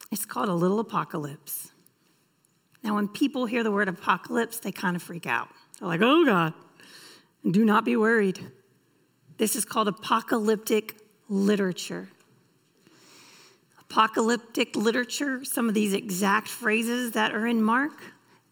it's 0.10 0.26
called 0.26 0.48
a 0.48 0.54
little 0.54 0.80
apocalypse. 0.80 1.72
Now, 2.82 2.96
when 2.96 3.10
people 3.10 3.46
hear 3.46 3.64
the 3.64 3.72
word 3.72 3.90
apocalypse, 3.90 4.60
they 4.60 4.72
kind 4.72 4.96
of 4.96 5.04
freak 5.04 5.28
out. 5.28 5.50
They're 5.80 5.88
like, 5.88 6.02
oh 6.02 6.26
God, 6.26 6.54
do 7.50 7.66
not 7.66 7.84
be 7.84 7.98
worried. 7.98 8.40
This 9.38 9.56
is 9.58 9.66
called 9.66 9.90
apocalyptic 9.90 10.98
literature. 11.28 12.08
Apocalyptic 13.82 14.78
literature, 14.78 15.44
some 15.44 15.68
of 15.68 15.74
these 15.74 15.94
exact 15.94 16.48
phrases 16.48 17.12
that 17.12 17.36
are 17.36 17.46
in 17.46 17.62
Mark, 17.62 18.02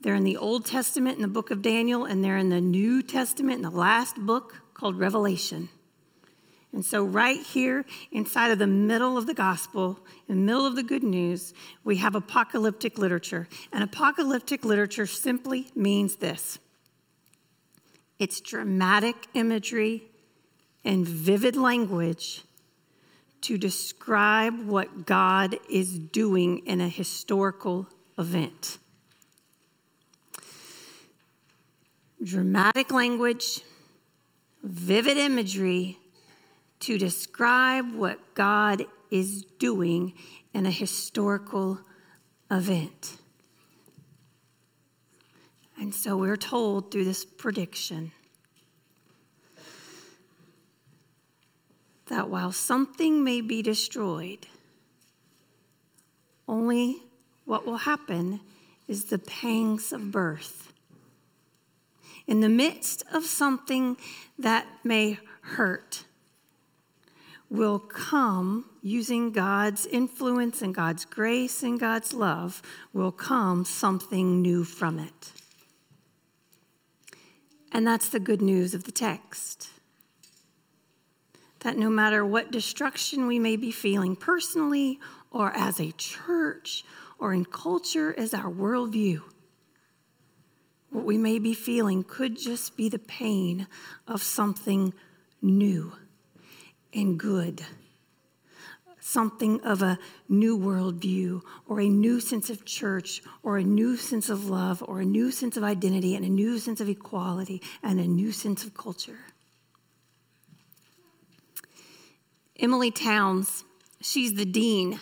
they're 0.02 0.16
in 0.16 0.24
the 0.24 0.38
Old 0.38 0.66
Testament 0.66 1.18
in 1.18 1.22
the 1.22 1.28
book 1.28 1.52
of 1.52 1.62
Daniel, 1.62 2.06
and 2.06 2.24
they're 2.24 2.38
in 2.38 2.50
the 2.50 2.62
New 2.62 3.04
Testament 3.04 3.58
in 3.58 3.62
the 3.64 3.70
last 3.70 4.16
book 4.16 4.62
called 4.74 4.98
Revelation. 4.98 5.70
And 6.72 6.86
so, 6.86 7.04
right 7.04 7.42
here 7.42 7.84
inside 8.12 8.52
of 8.52 8.60
the 8.60 8.68
middle 8.68 9.18
of 9.18 9.26
the 9.26 9.34
gospel, 9.34 10.00
in 10.28 10.36
the 10.36 10.42
middle 10.42 10.66
of 10.66 10.76
the 10.76 10.84
good 10.84 11.04
news, 11.04 11.54
we 11.84 11.98
have 11.98 12.16
apocalyptic 12.16 12.98
literature. 12.98 13.48
And 13.74 13.84
apocalyptic 13.84 14.64
literature 14.64 15.08
simply 15.08 15.70
means 15.76 16.18
this 16.18 16.60
it's 18.20 18.40
dramatic 18.40 19.16
imagery 19.34 20.04
and 20.86 21.08
vivid 21.08 21.56
language 21.56 22.44
to 23.42 23.58
describe 23.58 24.68
what 24.68 25.06
God 25.06 25.58
is 25.70 25.98
doing 25.98 26.60
in 26.68 26.82
a 26.82 26.90
historical 26.90 27.88
event. 28.18 28.78
Dramatic 32.24 32.92
language, 32.92 33.62
vivid 34.64 35.18
imagery 35.18 35.98
to 36.82 36.98
describe 36.98 37.94
what 37.94 38.34
God 38.34 38.86
is 39.12 39.44
doing 39.58 40.14
in 40.54 40.66
a 40.66 40.72
historical 40.72 41.80
event. 42.52 43.18
And 45.80 45.96
so 45.96 46.18
we're 46.18 46.38
told 46.38 46.92
through 46.92 47.06
this 47.06 47.24
prediction 47.24 48.12
that 52.08 52.30
while 52.30 52.52
something 52.52 53.24
may 53.24 53.40
be 53.40 53.62
destroyed, 53.62 54.48
only 56.48 56.98
what 57.46 57.66
will 57.66 57.78
happen 57.78 58.42
is 58.88 59.06
the 59.06 59.20
pangs 59.20 59.94
of 59.94 60.12
birth 60.12 60.69
in 62.30 62.42
the 62.42 62.48
midst 62.48 63.04
of 63.12 63.26
something 63.26 63.98
that 64.38 64.68
may 64.84 65.18
hurt, 65.42 66.06
will 67.50 67.80
come 67.80 68.66
using 68.84 69.32
God's 69.32 69.88
influence 69.88 70.62
and 70.62 70.76
God's 70.76 71.06
grace 71.06 71.64
and 71.64 71.80
God's 71.80 72.14
love, 72.14 72.62
will 72.94 73.12
come 73.12 73.66
something 73.66 74.44
new 74.44 74.64
from 74.64 75.00
it. 75.00 75.32
And 77.72 77.88
that's 77.88 78.10
the 78.10 78.20
good 78.20 78.44
news 78.44 78.76
of 78.76 78.84
the 78.84 78.92
text. 78.92 79.70
That 81.62 81.80
no 81.80 81.90
matter 81.90 82.24
what 82.24 82.52
destruction 82.52 83.26
we 83.26 83.40
may 83.40 83.56
be 83.56 83.72
feeling 83.72 84.16
personally 84.16 85.00
or 85.32 85.52
as 85.56 85.80
a 85.80 85.94
church 85.94 86.86
or 87.18 87.34
in 87.34 87.46
culture 87.46 88.14
as 88.16 88.36
our 88.36 88.52
worldview, 88.52 89.24
what 90.92 91.06
we 91.06 91.18
may 91.18 91.40
be 91.40 91.54
feeling 91.54 92.04
could 92.04 92.38
just 92.38 92.76
be 92.76 92.90
the 92.90 93.00
pain 93.00 93.68
of 94.08 94.22
something 94.22 94.94
new 95.42 95.94
and 96.94 97.20
good, 97.20 97.64
something 99.00 99.62
of 99.62 99.82
a 99.82 100.00
new 100.28 100.58
worldview, 100.58 101.42
or 101.68 101.80
a 101.80 101.88
new 101.88 102.20
sense 102.20 102.50
of 102.50 102.66
church, 102.66 103.22
or 103.44 103.58
a 103.58 103.64
new 103.64 103.96
sense 103.96 104.30
of 104.30 104.50
love, 104.50 104.84
or 104.88 105.02
a 105.02 105.06
new 105.06 105.32
sense 105.32 105.58
of 105.58 105.64
identity, 105.64 106.16
and 106.16 106.26
a 106.26 106.30
new 106.30 106.58
sense 106.58 106.82
of 106.82 106.90
equality, 106.90 107.62
and 107.84 108.00
a 108.00 108.08
new 108.08 108.32
sense 108.32 108.64
of 108.64 108.74
culture. 108.74 109.20
Emilie 112.60 112.92
Townes, 112.92 113.64
she's 114.02 114.34
the 114.34 114.46
dean 114.46 115.00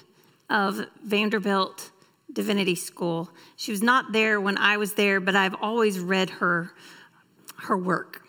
of 0.50 0.86
Vanderbilt 1.04 1.92
Divinity 2.38 2.76
School. 2.76 3.32
She 3.56 3.72
was 3.72 3.82
not 3.82 4.12
there 4.12 4.40
when 4.40 4.60
I 4.60 4.78
was 4.78 4.94
there, 4.94 5.20
but 5.20 5.36
I've 5.36 5.56
always 5.60 6.00
read 6.00 6.30
her, 6.30 6.72
her 7.64 7.76
work. 7.76 8.22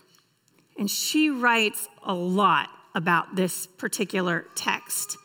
And 0.79 0.91
she 0.91 1.29
writes 1.29 1.91
a 2.03 2.15
lot 2.15 2.71
about 2.95 3.37
this 3.37 3.67
particular 3.67 4.47
text 4.55 5.19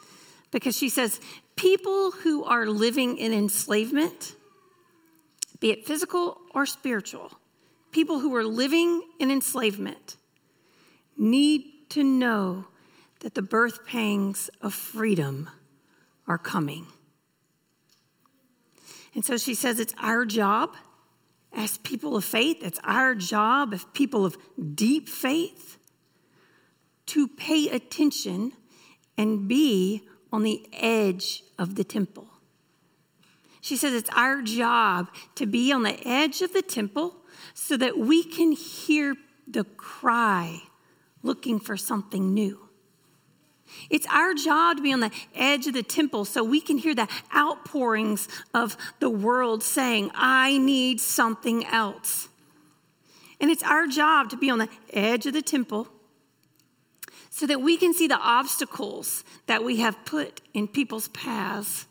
because 0.52 0.76
she 0.76 0.90
says 0.90 1.22
people 1.56 2.12
who 2.12 2.44
are 2.44 2.66
living 2.66 3.18
in 3.18 3.32
enslavement, 3.32 4.36
be 5.62 5.72
it 5.72 5.86
physical 5.86 6.42
or 6.54 6.66
spiritual, 6.66 7.32
people 7.94 8.20
who 8.20 8.36
are 8.36 8.44
living 8.44 9.02
in 9.18 9.32
enslavement 9.32 10.18
need 11.18 11.64
to 11.88 12.04
know 12.04 12.66
that 13.22 13.34
the 13.34 13.42
birth 13.42 13.86
pangs 13.88 14.50
of 14.62 14.74
freedom 14.74 15.50
are 16.28 16.38
coming. 16.38 16.86
And 19.14 19.24
so 19.24 19.38
she 19.38 19.54
says 19.54 19.80
it's 19.80 19.94
our 20.00 20.26
job 20.26 20.76
as 21.52 21.78
people 21.80 22.16
of 22.16 22.26
faith, 22.26 22.58
it's 22.62 22.80
our 22.84 23.14
job 23.14 23.74
as 23.74 23.86
people 23.94 24.26
of 24.26 24.38
deep 24.76 25.08
faith 25.08 25.78
to 27.06 27.28
pay 27.28 27.70
attention 27.70 28.54
and 29.18 29.48
be 29.48 30.08
on 30.32 30.42
the 30.42 30.68
edge 30.74 31.44
of 31.60 31.76
the 31.76 31.84
temple. 31.84 32.28
She 33.62 33.78
says 33.78 33.94
it's 33.94 34.10
our 34.16 34.42
job 34.42 35.10
to 35.36 35.46
be 35.46 35.72
on 35.72 35.84
the 35.84 35.98
edge 36.08 36.42
of 36.42 36.54
the 36.54 36.64
temple 36.64 37.16
so 37.54 37.78
that 37.78 37.98
we 37.98 38.24
can 38.24 38.52
hear 38.52 39.16
the 39.48 39.64
cry 39.64 40.64
looking 41.22 41.60
for 41.60 41.78
something 41.78 42.34
new. 42.34 42.63
It's 43.90 44.08
our 44.08 44.34
job 44.34 44.78
to 44.78 44.84
be 44.84 44.94
on 44.94 45.00
the 45.00 45.12
edge 45.36 45.68
of 45.68 45.74
the 45.74 45.84
temple 45.84 46.26
so 46.26 46.44
we 46.44 46.62
can 46.62 46.78
hear 46.78 46.96
the 46.96 47.08
outpourings 47.36 48.28
of 48.54 48.78
the 49.00 49.10
world 49.10 49.64
saying, 49.64 50.12
I 50.14 50.58
need 50.58 51.00
something 51.00 51.66
else. 51.66 52.30
And 53.40 53.52
it's 53.52 53.64
our 53.64 53.88
job 53.88 54.30
to 54.30 54.38
be 54.38 54.50
on 54.50 54.60
the 54.60 54.70
edge 54.92 55.26
of 55.26 55.34
the 55.34 55.42
temple 55.42 55.88
so 57.30 57.48
that 57.48 57.62
we 57.62 57.78
can 57.78 57.94
see 57.94 58.08
the 58.08 58.20
obstacles 58.20 59.24
that 59.48 59.64
we 59.64 59.78
have 59.78 60.06
put 60.06 60.42
in 60.54 60.68
people's 60.68 61.08
paths, 61.10 61.88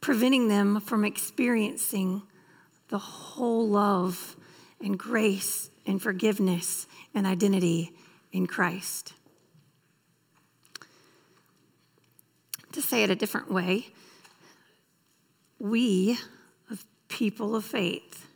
preventing 0.00 0.48
them 0.48 0.80
from 0.80 1.04
experiencing 1.04 2.22
the 2.88 2.98
whole 2.98 3.68
love 3.68 4.36
and 4.80 4.98
grace 4.98 5.70
and 5.86 6.00
forgiveness 6.00 6.86
and 7.14 7.26
identity 7.26 7.92
in 8.32 8.46
Christ. 8.46 9.12
To 12.74 12.82
say 12.82 13.04
it 13.04 13.10
a 13.10 13.14
different 13.14 13.52
way, 13.52 13.86
we, 15.60 16.18
people 17.06 17.54
of 17.54 17.64
faith, 17.64 18.26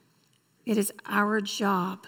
it 0.64 0.78
is 0.78 0.92
our 1.06 1.40
job 1.40 2.06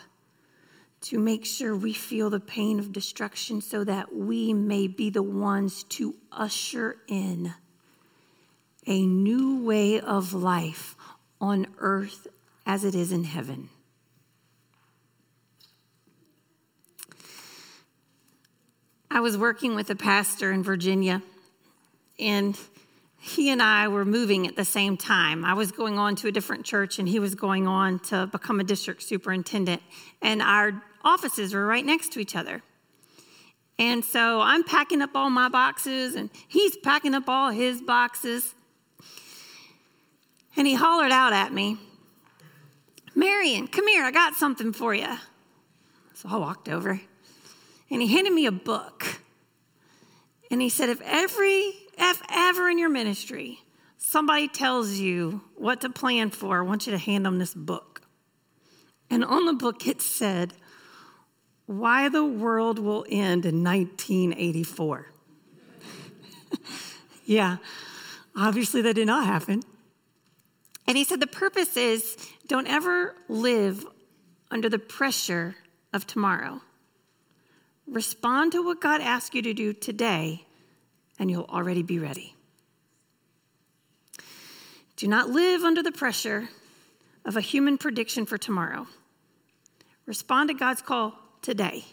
to 1.00 1.18
make 1.18 1.44
sure 1.44 1.74
we 1.74 1.92
feel 1.92 2.30
the 2.30 2.38
pain 2.38 2.78
of 2.78 2.92
destruction 2.92 3.60
so 3.60 3.82
that 3.82 4.14
we 4.14 4.54
may 4.54 4.86
be 4.86 5.10
the 5.10 5.24
ones 5.24 5.82
to 5.84 6.14
usher 6.30 6.98
in 7.08 7.52
a 8.86 9.04
new 9.04 9.64
way 9.64 9.98
of 9.98 10.32
life 10.32 10.94
on 11.40 11.66
earth 11.78 12.28
as 12.64 12.84
it 12.84 12.94
is 12.94 13.10
in 13.10 13.24
heaven. 13.24 13.70
I 19.10 19.18
was 19.18 19.36
working 19.36 19.74
with 19.74 19.90
a 19.90 19.96
pastor 19.96 20.52
in 20.52 20.62
Virginia, 20.62 21.22
and 22.20 22.58
he 23.22 23.50
and 23.50 23.62
I 23.62 23.88
were 23.88 24.04
moving 24.04 24.46
at 24.46 24.56
the 24.56 24.64
same 24.64 24.96
time. 24.96 25.44
I 25.44 25.52
was 25.54 25.72
going 25.72 25.98
on 25.98 26.16
to 26.16 26.28
a 26.28 26.32
different 26.32 26.64
church, 26.64 26.98
and 26.98 27.08
he 27.08 27.18
was 27.18 27.34
going 27.34 27.66
on 27.66 27.98
to 28.00 28.26
become 28.26 28.60
a 28.60 28.64
district 28.64 29.02
superintendent. 29.02 29.82
And 30.22 30.40
our 30.40 30.82
offices 31.04 31.52
were 31.52 31.66
right 31.66 31.84
next 31.84 32.12
to 32.12 32.20
each 32.20 32.34
other. 32.34 32.62
And 33.78 34.04
so 34.04 34.40
I'm 34.40 34.64
packing 34.64 35.02
up 35.02 35.10
all 35.14 35.28
my 35.28 35.48
boxes, 35.48 36.14
and 36.14 36.30
he's 36.48 36.76
packing 36.78 37.14
up 37.14 37.28
all 37.28 37.50
his 37.50 37.82
boxes. 37.82 38.54
And 40.56 40.66
he 40.66 40.74
hollered 40.74 41.12
out 41.12 41.32
at 41.32 41.52
me, 41.52 41.76
Marion, 43.14 43.66
come 43.66 43.86
here, 43.86 44.04
I 44.04 44.10
got 44.10 44.34
something 44.34 44.72
for 44.72 44.94
you. 44.94 45.16
So 46.14 46.28
I 46.30 46.36
walked 46.36 46.68
over, 46.68 47.00
and 47.90 48.02
he 48.02 48.08
handed 48.08 48.32
me 48.32 48.46
a 48.46 48.52
book. 48.52 49.20
And 50.50 50.60
he 50.60 50.68
said, 50.68 50.88
if 50.88 51.00
every 51.02 51.72
if 52.00 52.22
ever 52.30 52.68
in 52.68 52.78
your 52.78 52.88
ministry 52.88 53.60
somebody 54.00 54.48
tells 54.48 54.92
you 54.92 55.42
what 55.54 55.82
to 55.82 55.90
plan 55.90 56.30
for, 56.30 56.58
I 56.58 56.62
want 56.62 56.86
you 56.86 56.92
to 56.92 56.98
hand 56.98 57.24
them 57.24 57.38
this 57.38 57.54
book. 57.54 58.02
And 59.10 59.24
on 59.24 59.44
the 59.44 59.52
book 59.52 59.86
it 59.86 60.00
said, 60.00 60.54
Why 61.66 62.08
the 62.08 62.24
World 62.24 62.78
Will 62.78 63.04
End 63.08 63.44
in 63.46 63.62
1984. 63.62 65.06
yeah, 67.24 67.58
obviously 68.34 68.82
that 68.82 68.94
did 68.94 69.06
not 69.06 69.26
happen. 69.26 69.62
And 70.88 70.96
he 70.96 71.04
said, 71.04 71.20
The 71.20 71.26
purpose 71.26 71.76
is 71.76 72.16
don't 72.46 72.66
ever 72.66 73.14
live 73.28 73.86
under 74.50 74.68
the 74.68 74.78
pressure 74.78 75.54
of 75.92 76.06
tomorrow. 76.06 76.62
Respond 77.86 78.52
to 78.52 78.64
what 78.64 78.80
God 78.80 79.00
asks 79.00 79.34
you 79.34 79.42
to 79.42 79.54
do 79.54 79.72
today 79.72 80.46
and 81.20 81.30
you'll 81.30 81.44
already 81.44 81.82
be 81.82 81.98
ready. 81.98 82.34
Do 84.96 85.06
not 85.06 85.28
live 85.28 85.62
under 85.62 85.82
the 85.82 85.92
pressure 85.92 86.48
of 87.24 87.36
a 87.36 87.40
human 87.42 87.76
prediction 87.76 88.24
for 88.24 88.38
tomorrow. 88.38 88.86
Respond 90.06 90.48
to 90.48 90.54
God's 90.54 90.80
call 90.80 91.14
today, 91.42 91.84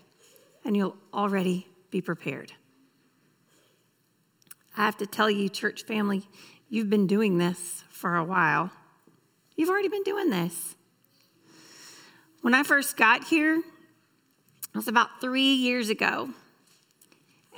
and 0.64 0.76
you'll 0.76 0.96
already 1.14 1.68
be 1.92 2.02
prepared. 2.02 2.54
I 4.78 4.86
have 4.86 4.98
to 4.98 5.06
tell 5.06 5.30
you, 5.30 5.50
church 5.50 5.84
family, 5.84 6.28
you've 6.70 6.90
been 6.90 7.06
doing 7.08 7.38
this 7.38 7.84
for 7.90 8.16
a 8.16 8.24
while. 8.24 8.72
You've 9.58 9.70
already 9.70 9.90
been 9.90 10.04
doing 10.04 10.30
this. 10.30 10.76
When 12.42 12.54
I 12.54 12.64
first 12.64 12.96
got 12.96 13.26
here, 13.26 13.58
it 13.58 14.76
was 14.76 14.88
about 14.88 15.20
three 15.20 15.54
years 15.54 15.90
ago. 15.90 16.30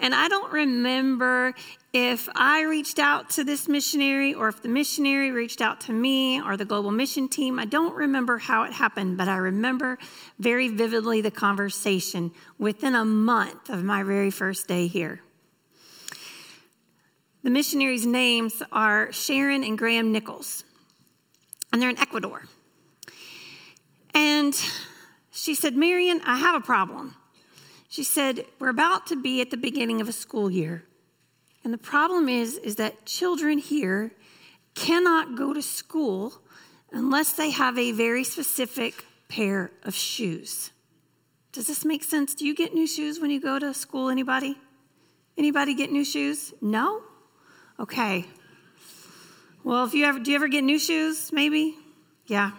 And 0.02 0.16
I 0.16 0.30
don't 0.30 0.52
remember 0.52 1.54
if 1.92 2.30
I 2.34 2.64
reached 2.64 3.00
out 3.00 3.32
to 3.32 3.44
this 3.44 3.68
missionary 3.68 4.34
or 4.34 4.48
if 4.48 4.62
the 4.62 4.70
missionary 4.70 5.32
reached 5.32 5.60
out 5.60 5.82
to 5.82 5.94
me 5.94 6.42
or 6.42 6.56
the 6.56 6.64
global 6.64 6.92
mission 6.92 7.28
team. 7.28 7.60
I 7.60 7.66
don't 7.66 7.94
remember 7.94 8.38
how 8.38 8.64
it 8.64 8.72
happened, 8.72 9.18
but 9.18 9.28
I 9.28 9.38
remember 9.38 9.98
very 10.40 10.70
vividly 10.70 11.20
the 11.20 11.32
conversation 11.32 12.32
within 12.58 12.96
a 12.96 13.04
month 13.04 13.70
of 13.70 13.84
my 13.84 14.04
very 14.04 14.32
first 14.32 14.68
day 14.68 14.88
here. 14.88 15.22
The 17.44 17.50
missionaries' 17.50 18.06
names 18.06 18.62
are 18.72 19.12
Sharon 19.12 19.64
and 19.64 19.78
Graham 19.78 20.12
Nichols, 20.12 20.64
and 21.72 21.82
they're 21.82 21.90
in 21.90 22.00
Ecuador. 22.00 22.44
And 24.14 24.54
she 25.32 25.56
said, 25.56 25.76
Marion, 25.76 26.22
I 26.26 26.38
have 26.38 26.56
a 26.56 26.62
problem. 26.66 27.16
She 27.90 28.04
said, 28.04 28.46
We're 28.60 28.70
about 28.70 29.08
to 29.08 29.22
be 29.22 29.42
at 29.42 29.50
the 29.50 29.58
beginning 29.58 30.00
of 30.00 30.08
a 30.08 30.14
school 30.14 30.50
year. 30.50 30.86
And 31.64 31.74
the 31.74 31.78
problem 31.78 32.30
is, 32.30 32.56
is 32.58 32.76
that 32.76 33.06
children 33.06 33.58
here 33.58 34.12
cannot 34.76 35.36
go 35.36 35.54
to 35.54 35.62
school 35.62 36.34
unless 36.92 37.34
they 37.34 37.50
have 37.50 37.78
a 37.78 37.92
very 37.92 38.24
specific 38.24 39.04
pair 39.28 39.72
of 39.84 39.94
shoes. 39.94 40.72
Does 41.52 41.68
this 41.68 41.84
make 41.84 42.04
sense? 42.04 42.36
Do 42.36 42.46
you 42.46 42.56
get 42.56 42.74
new 42.74 42.88
shoes 42.88 43.20
when 43.20 43.32
you 43.32 43.42
go 43.42 43.60
to 43.60 43.74
school? 43.74 44.10
Anybody? 44.10 44.56
Anybody 45.38 45.74
get 45.74 45.92
new 45.92 46.06
shoes? 46.06 46.54
No? 46.62 47.02
Okay. 47.80 48.26
Well, 49.64 49.86
if 49.86 49.94
you 49.94 50.06
ever 50.06 50.20
do 50.20 50.30
you 50.30 50.36
ever 50.36 50.48
get 50.48 50.64
new 50.64 50.80
shoes? 50.80 51.34
Maybe? 51.34 51.76
Yeah. 52.28 52.52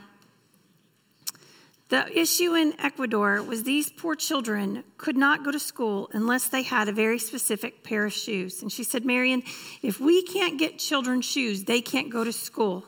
The 1.90 2.16
issue 2.16 2.55
in 2.55 2.81
Ecuador 2.81 3.42
was 3.42 3.64
these 3.64 3.90
poor 3.90 4.14
children 4.14 4.85
could 4.96 5.16
not 5.16 5.44
go 5.44 5.50
to 5.50 5.59
school 5.59 6.09
unless 6.12 6.46
they 6.46 6.62
had 6.62 6.88
a 6.88 6.92
very 6.92 7.18
specific 7.18 7.83
pair 7.83 8.05
of 8.05 8.12
shoes. 8.12 8.62
And 8.62 8.70
she 8.70 8.85
said, 8.85 9.05
Marion, 9.05 9.42
if 9.83 9.98
we 9.98 10.22
can't 10.22 10.57
get 10.57 10.79
children 10.79 11.20
shoes, 11.20 11.64
they 11.64 11.81
can't 11.81 12.09
go 12.09 12.22
to 12.22 12.33
school. 12.33 12.85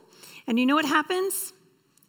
And 0.46 0.56
you 0.56 0.66
know 0.66 0.76
what 0.76 0.84
happens? 0.84 1.52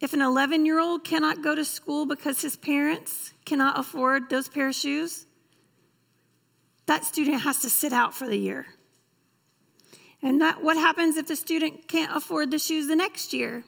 If 0.00 0.12
an 0.12 0.22
11 0.22 0.66
year 0.66 0.78
old 0.78 1.02
cannot 1.02 1.42
go 1.42 1.56
to 1.56 1.64
school 1.64 2.06
because 2.06 2.40
his 2.40 2.54
parents 2.54 3.32
cannot 3.44 3.76
afford 3.76 4.30
those 4.30 4.46
pair 4.48 4.68
of 4.68 4.76
shoes, 4.76 5.26
that 6.86 7.04
student 7.04 7.40
has 7.40 7.60
to 7.62 7.70
sit 7.70 7.92
out 7.92 8.14
for 8.14 8.28
the 8.28 8.38
year. 8.38 8.66
And 10.22 10.40
that, 10.40 10.62
what 10.62 10.76
happens 10.76 11.16
if 11.16 11.26
the 11.26 11.34
student 11.34 11.88
can't 11.88 12.16
afford 12.16 12.52
the 12.52 12.58
shoes 12.60 12.86
the 12.86 12.94
next 12.94 13.32
year? 13.32 13.64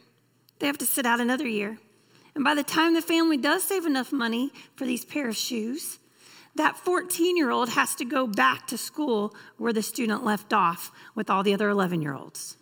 They 0.61 0.67
have 0.69 0.79
to 0.79 0.87
sit 0.87 1.07
out 1.07 1.21
another 1.21 1.49
year. 1.49 1.79
And 2.37 2.45
by 2.45 2.55
the 2.55 2.63
time 2.63 2.93
the 2.93 3.01
family 3.01 3.39
does 3.39 3.63
save 3.63 3.87
enough 3.87 4.13
money 4.13 4.53
for 4.77 4.85
these 4.85 5.07
pair 5.07 5.31
of 5.31 5.37
shoes, 5.37 5.99
that 6.55 6.77
14 6.77 7.35
year 7.35 7.51
old 7.51 7.71
has 7.71 7.95
to 7.95 8.05
go 8.05 8.27
back 8.27 8.67
to 8.67 8.77
school 8.77 9.35
where 9.57 9.73
the 9.73 9.83
student 9.83 10.23
left 10.23 10.53
off 10.53 10.93
with 11.15 11.31
all 11.31 11.43
the 11.43 11.55
other 11.55 11.71
11 11.71 12.03
year 12.03 12.15
olds. 12.15 12.59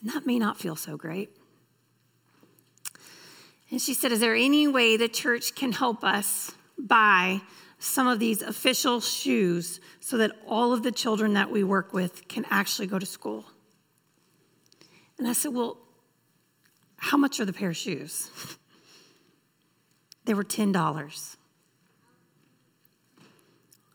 And 0.00 0.10
that 0.10 0.24
may 0.24 0.38
not 0.38 0.56
feel 0.56 0.76
so 0.76 0.96
great. 0.96 1.36
And 3.72 3.82
she 3.82 3.92
said, 3.92 4.12
Is 4.12 4.20
there 4.20 4.36
any 4.36 4.68
way 4.68 4.96
the 4.96 5.08
church 5.08 5.56
can 5.56 5.72
help 5.72 6.04
us 6.04 6.52
buy 6.78 7.40
some 7.80 8.06
of 8.06 8.20
these 8.20 8.40
official 8.40 9.00
shoes 9.00 9.80
so 9.98 10.16
that 10.18 10.30
all 10.46 10.72
of 10.72 10.84
the 10.84 10.92
children 10.92 11.34
that 11.34 11.50
we 11.50 11.64
work 11.64 11.92
with 11.92 12.28
can 12.28 12.46
actually 12.50 12.86
go 12.86 13.00
to 13.00 13.06
school? 13.06 13.46
And 15.18 15.26
I 15.26 15.32
said, 15.32 15.54
Well, 15.54 15.76
how 17.00 17.16
much 17.16 17.40
are 17.40 17.46
the 17.46 17.52
pair 17.52 17.70
of 17.70 17.76
shoes? 17.76 18.30
They 20.26 20.34
were 20.34 20.44
$10. 20.44 21.36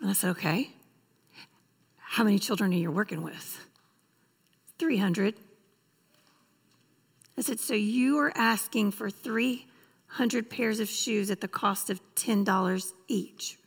And 0.02 0.10
I 0.10 0.14
said, 0.14 0.32
Okay. 0.32 0.72
How 1.98 2.24
many 2.24 2.40
children 2.40 2.74
are 2.74 2.78
you 2.78 2.92
working 2.92 3.22
with? 3.22 3.68
300. 4.80 5.36
I 7.38 7.42
said, 7.42 7.60
So 7.60 7.76
you 7.76 8.18
are 8.18 8.34
asking 8.36 8.92
for 8.92 9.10
300 9.10 10.50
pairs 10.50 10.80
of 10.80 10.90
shoes 10.90 11.30
at 11.30 11.42
the 11.42 11.48
cost 11.48 11.90
of 11.90 12.02
$10 12.16 12.92
each? 13.08 13.60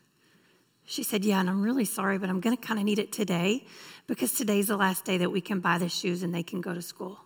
She 0.84 1.04
said, 1.04 1.24
Yeah, 1.24 1.38
and 1.38 1.48
I'm 1.48 1.62
really 1.62 1.84
sorry, 1.84 2.18
but 2.18 2.28
I'm 2.28 2.40
going 2.40 2.56
to 2.56 2.60
kind 2.60 2.80
of 2.80 2.84
need 2.84 2.98
it 2.98 3.12
today 3.12 3.64
because 4.08 4.32
today's 4.32 4.66
the 4.66 4.76
last 4.76 5.04
day 5.04 5.18
that 5.18 5.30
we 5.30 5.40
can 5.40 5.60
buy 5.60 5.78
the 5.78 5.88
shoes 5.88 6.24
and 6.24 6.34
they 6.34 6.42
can 6.42 6.60
go 6.60 6.74
to 6.74 6.82
school. 6.82 7.20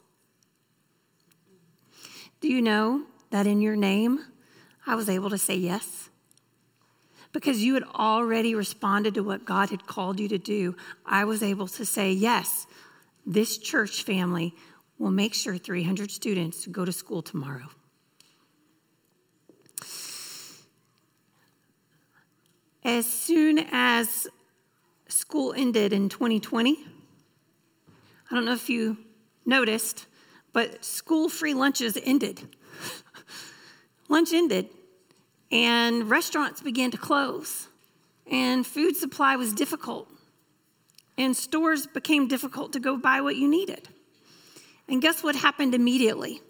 Do 2.43 2.49
you 2.49 2.61
know 2.61 3.05
that 3.31 3.47
in 3.47 3.63
your 3.63 3.77
name, 3.77 4.21
I 4.87 4.95
was 4.95 5.09
able 5.09 5.31
to 5.31 5.39
say 5.39 5.55
yes. 5.55 6.11
Because 7.33 7.63
you 7.63 7.73
had 7.73 7.85
already 7.85 8.55
responded 8.55 9.15
to 9.15 9.23
what 9.23 9.47
God 9.47 9.71
had 9.71 9.87
called 9.87 10.21
you 10.21 10.29
to 10.29 10.37
do, 10.37 10.77
I 11.07 11.25
was 11.25 11.43
able 11.43 11.67
to 11.69 11.87
say, 11.87 12.13
yes, 12.13 12.67
this 13.25 13.57
church 13.57 14.03
family 14.03 14.55
will 14.99 15.11
make 15.11 15.33
sure 15.33 15.57
300 15.57 16.11
students 16.11 16.67
go 16.67 16.85
to 16.85 16.93
school 16.93 17.23
tomorrow. 17.23 17.71
As 22.85 23.07
soon 23.07 23.61
as 23.71 24.27
school 25.13 25.55
ended 25.57 25.93
in 25.93 26.09
2020. 26.09 26.79
I 28.31 28.35
don't 28.35 28.45
know 28.45 28.55
if 28.55 28.71
you 28.71 28.97
noticed, 29.45 30.07
but 30.53 30.85
school 30.85 31.29
free 31.29 31.55
lunches 31.55 31.99
ended. 32.03 32.43
Lunch 34.09 34.33
ended, 34.33 34.69
and 35.51 36.11
restaurants 36.11 36.61
began 36.61 36.91
to 36.91 36.99
close, 36.99 37.69
and 38.31 38.67
food 38.67 38.97
supply 38.97 39.37
was 39.37 39.53
difficult, 39.53 40.09
and 41.17 41.37
stores 41.37 41.87
became 41.87 42.29
difficult 42.29 42.73
to 42.75 42.81
go 42.81 42.97
buy 42.97 43.21
what 43.21 43.37
you 43.37 43.49
needed. 43.49 43.89
And 44.89 45.01
guess 45.01 45.23
what 45.23 45.37
happened 45.37 45.75
immediately? 45.75 46.43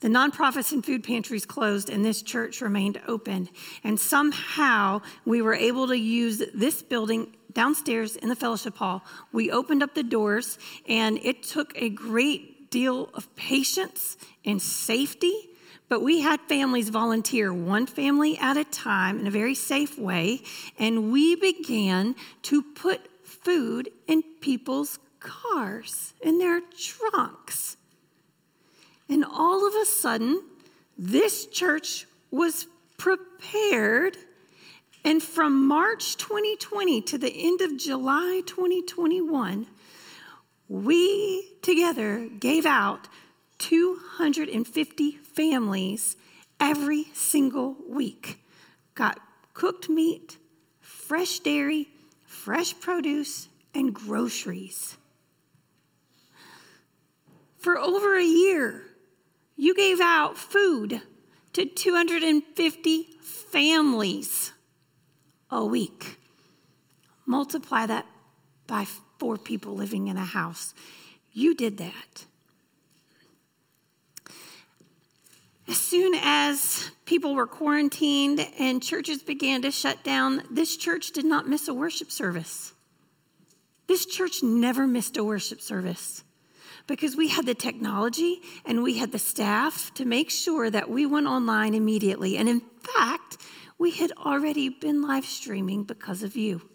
The 0.00 0.08
nonprofits 0.08 0.72
and 0.72 0.84
food 0.84 1.04
pantries 1.04 1.44
closed, 1.44 1.90
and 1.90 2.04
this 2.04 2.22
church 2.22 2.60
remained 2.60 3.00
open. 3.06 3.48
And 3.84 4.00
somehow 4.00 5.02
we 5.26 5.42
were 5.42 5.54
able 5.54 5.88
to 5.88 5.98
use 5.98 6.42
this 6.54 6.82
building 6.82 7.36
downstairs 7.52 8.16
in 8.16 8.28
the 8.28 8.36
fellowship 8.36 8.76
hall. 8.76 9.02
We 9.32 9.50
opened 9.50 9.82
up 9.82 9.94
the 9.94 10.02
doors, 10.02 10.58
and 10.88 11.18
it 11.22 11.42
took 11.42 11.72
a 11.76 11.90
great 11.90 12.59
deal 12.70 13.10
of 13.14 13.34
patience 13.36 14.16
and 14.44 14.60
safety. 14.62 15.50
But 15.88 16.02
we 16.02 16.20
had 16.20 16.40
families 16.42 16.88
volunteer 16.88 17.52
one 17.52 17.86
family 17.86 18.38
at 18.38 18.56
a 18.56 18.64
time 18.64 19.18
in 19.18 19.26
a 19.26 19.30
very 19.30 19.56
safe 19.56 19.98
way, 19.98 20.42
and 20.78 21.12
we 21.12 21.34
began 21.34 22.14
to 22.42 22.62
put 22.62 23.00
food 23.24 23.90
in 24.06 24.22
people's 24.40 25.00
cars, 25.18 26.14
in 26.20 26.38
their 26.38 26.60
trunks. 26.60 27.76
And 29.08 29.24
all 29.24 29.66
of 29.66 29.74
a 29.74 29.84
sudden, 29.84 30.42
this 30.96 31.46
church 31.46 32.06
was 32.30 32.66
prepared. 32.96 34.16
And 35.04 35.20
from 35.22 35.66
March 35.66 36.16
2020 36.18 37.00
to 37.02 37.18
the 37.18 37.32
end 37.32 37.62
of 37.62 37.76
July 37.76 38.42
2021, 38.46 39.66
we 40.70 41.56
together 41.62 42.28
gave 42.38 42.64
out 42.64 43.08
250 43.58 45.10
families 45.10 46.16
every 46.60 47.06
single 47.12 47.76
week. 47.88 48.38
Got 48.94 49.18
cooked 49.52 49.88
meat, 49.88 50.38
fresh 50.80 51.40
dairy, 51.40 51.88
fresh 52.24 52.78
produce, 52.78 53.48
and 53.74 53.92
groceries. 53.92 54.96
For 57.58 57.76
over 57.76 58.16
a 58.16 58.24
year, 58.24 58.84
you 59.56 59.74
gave 59.74 60.00
out 60.00 60.38
food 60.38 61.02
to 61.52 61.66
250 61.66 63.02
families 63.20 64.52
a 65.50 65.64
week. 65.64 66.20
Multiply 67.26 67.86
that 67.86 68.06
by 68.68 68.86
four 69.20 69.36
people 69.36 69.74
living 69.74 70.08
in 70.08 70.16
a 70.16 70.24
house. 70.24 70.74
You 71.32 71.54
did 71.54 71.78
that. 71.78 72.24
As 75.68 75.78
soon 75.78 76.14
as 76.20 76.90
people 77.04 77.34
were 77.34 77.46
quarantined 77.46 78.44
and 78.58 78.82
churches 78.82 79.22
began 79.22 79.62
to 79.62 79.70
shut 79.70 80.02
down, 80.02 80.42
this 80.50 80.76
church 80.76 81.12
did 81.12 81.24
not 81.24 81.48
miss 81.48 81.68
a 81.68 81.74
worship 81.74 82.10
service. 82.10 82.72
This 83.86 84.04
church 84.04 84.42
never 84.42 84.86
missed 84.86 85.16
a 85.16 85.22
worship 85.22 85.60
service 85.60 86.24
because 86.88 87.14
we 87.14 87.28
had 87.28 87.46
the 87.46 87.54
technology 87.54 88.40
and 88.64 88.82
we 88.82 88.98
had 88.98 89.12
the 89.12 89.18
staff 89.18 89.92
to 89.94 90.04
make 90.04 90.30
sure 90.30 90.70
that 90.70 90.90
we 90.90 91.06
went 91.06 91.28
online 91.28 91.74
immediately. 91.74 92.36
And 92.36 92.48
in 92.48 92.62
fact, 92.96 93.36
we 93.78 93.92
had 93.92 94.10
already 94.12 94.68
been 94.68 95.02
live 95.02 95.24
streaming 95.24 95.84
because 95.84 96.24
of 96.24 96.36
you. 96.36 96.69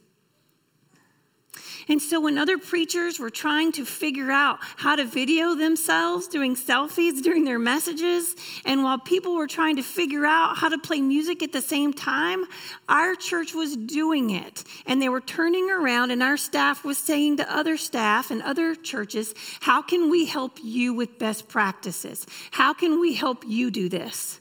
And 1.88 2.02
so, 2.02 2.19
when 2.19 2.38
other 2.38 2.58
preachers 2.58 3.19
were 3.19 3.30
trying 3.30 3.71
to 3.74 3.86
figure 3.86 4.32
out 4.32 4.58
how 4.62 4.95
to 4.95 5.06
video 5.06 5.54
themselves 5.54 6.28
doing 6.28 6.56
selfies 6.56 7.21
during 7.21 7.43
their 7.43 7.60
messages, 7.60 8.36
and 8.65 8.84
while 8.84 8.98
people 8.98 9.36
were 9.36 9.48
trying 9.48 9.76
to 9.76 9.84
figure 9.84 10.26
out 10.26 10.58
how 10.58 10.69
to 10.69 10.78
play 10.78 11.00
music 11.00 11.43
at 11.43 11.52
the 11.52 11.62
same 11.62 11.93
time, 11.93 12.45
our 12.89 13.15
church 13.15 13.54
was 13.54 13.76
doing 13.76 14.32
it. 14.32 14.63
And 14.88 15.02
they 15.02 15.10
were 15.10 15.21
turning 15.21 15.69
around, 15.69 16.12
and 16.12 16.24
our 16.24 16.38
staff 16.38 16.84
was 16.84 16.98
saying 16.98 17.38
to 17.38 17.56
other 17.56 17.78
staff 17.78 18.32
and 18.32 18.41
other 18.41 18.74
churches, 18.76 19.34
How 19.62 19.82
can 19.82 20.10
we 20.10 20.26
help 20.26 20.60
you 20.63 20.93
with 20.93 21.19
best 21.19 21.48
practices? 21.48 22.26
How 22.52 22.74
can 22.74 23.00
we 23.00 23.13
help 23.13 23.43
you 23.45 23.69
do 23.69 23.89
this? 23.89 24.39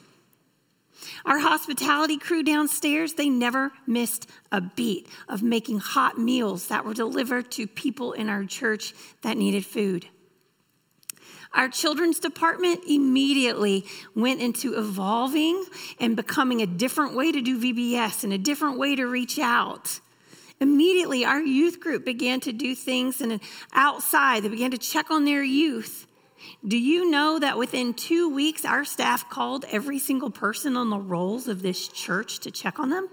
Our 1.25 1.39
hospitality 1.39 2.19
crew 2.19 2.43
downstairs, 2.43 3.15
they 3.15 3.31
never 3.31 3.73
missed 3.87 4.29
a 4.53 4.61
beat 4.61 5.09
of 5.29 5.43
making 5.43 5.79
hot 5.79 6.19
meals 6.19 6.69
that 6.69 6.85
were 6.85 6.93
delivered 6.93 7.51
to 7.53 7.67
people 7.67 8.13
in 8.13 8.29
our 8.29 8.45
church 8.45 8.95
that 9.23 9.39
needed 9.39 9.65
food. 9.65 10.07
Our 11.55 11.69
children's 11.69 12.19
department 12.19 12.81
immediately 12.89 13.87
went 14.15 14.41
into 14.41 14.75
evolving 14.75 15.65
and 16.01 16.17
becoming 16.17 16.61
a 16.61 16.67
different 16.67 17.15
way 17.15 17.31
to 17.31 17.41
do 17.41 17.59
VBS 17.59 18.25
and 18.25 18.33
a 18.33 18.39
different 18.39 18.77
way 18.77 18.97
to 18.97 19.07
reach 19.07 19.39
out. 19.39 20.01
Immediately, 20.61 21.25
our 21.25 21.41
youth 21.41 21.81
group 21.81 22.05
began 22.05 22.41
to 22.41 22.53
do 22.53 22.75
things 22.75 23.21
and 23.21 23.41
outside. 23.73 24.43
They 24.43 24.49
began 24.49 24.73
to 24.73 24.79
check 24.79 25.11
on 25.11 25.25
their 25.25 25.45
youth. 25.45 26.07
Do 26.67 26.79
you 26.79 27.11
know 27.11 27.39
that 27.39 27.59
within 27.59 27.95
two 27.95 28.29
weeks, 28.29 28.65
our 28.65 28.85
staff 28.85 29.29
called 29.29 29.65
every 29.71 29.99
single 29.99 30.31
person 30.31 30.77
on 30.77 30.89
the 30.91 30.99
rolls 30.99 31.47
of 31.47 31.63
this 31.63 31.89
church 31.89 32.41
to 32.41 32.51
check 32.51 32.79
on 32.79 32.91
them? 32.91 33.09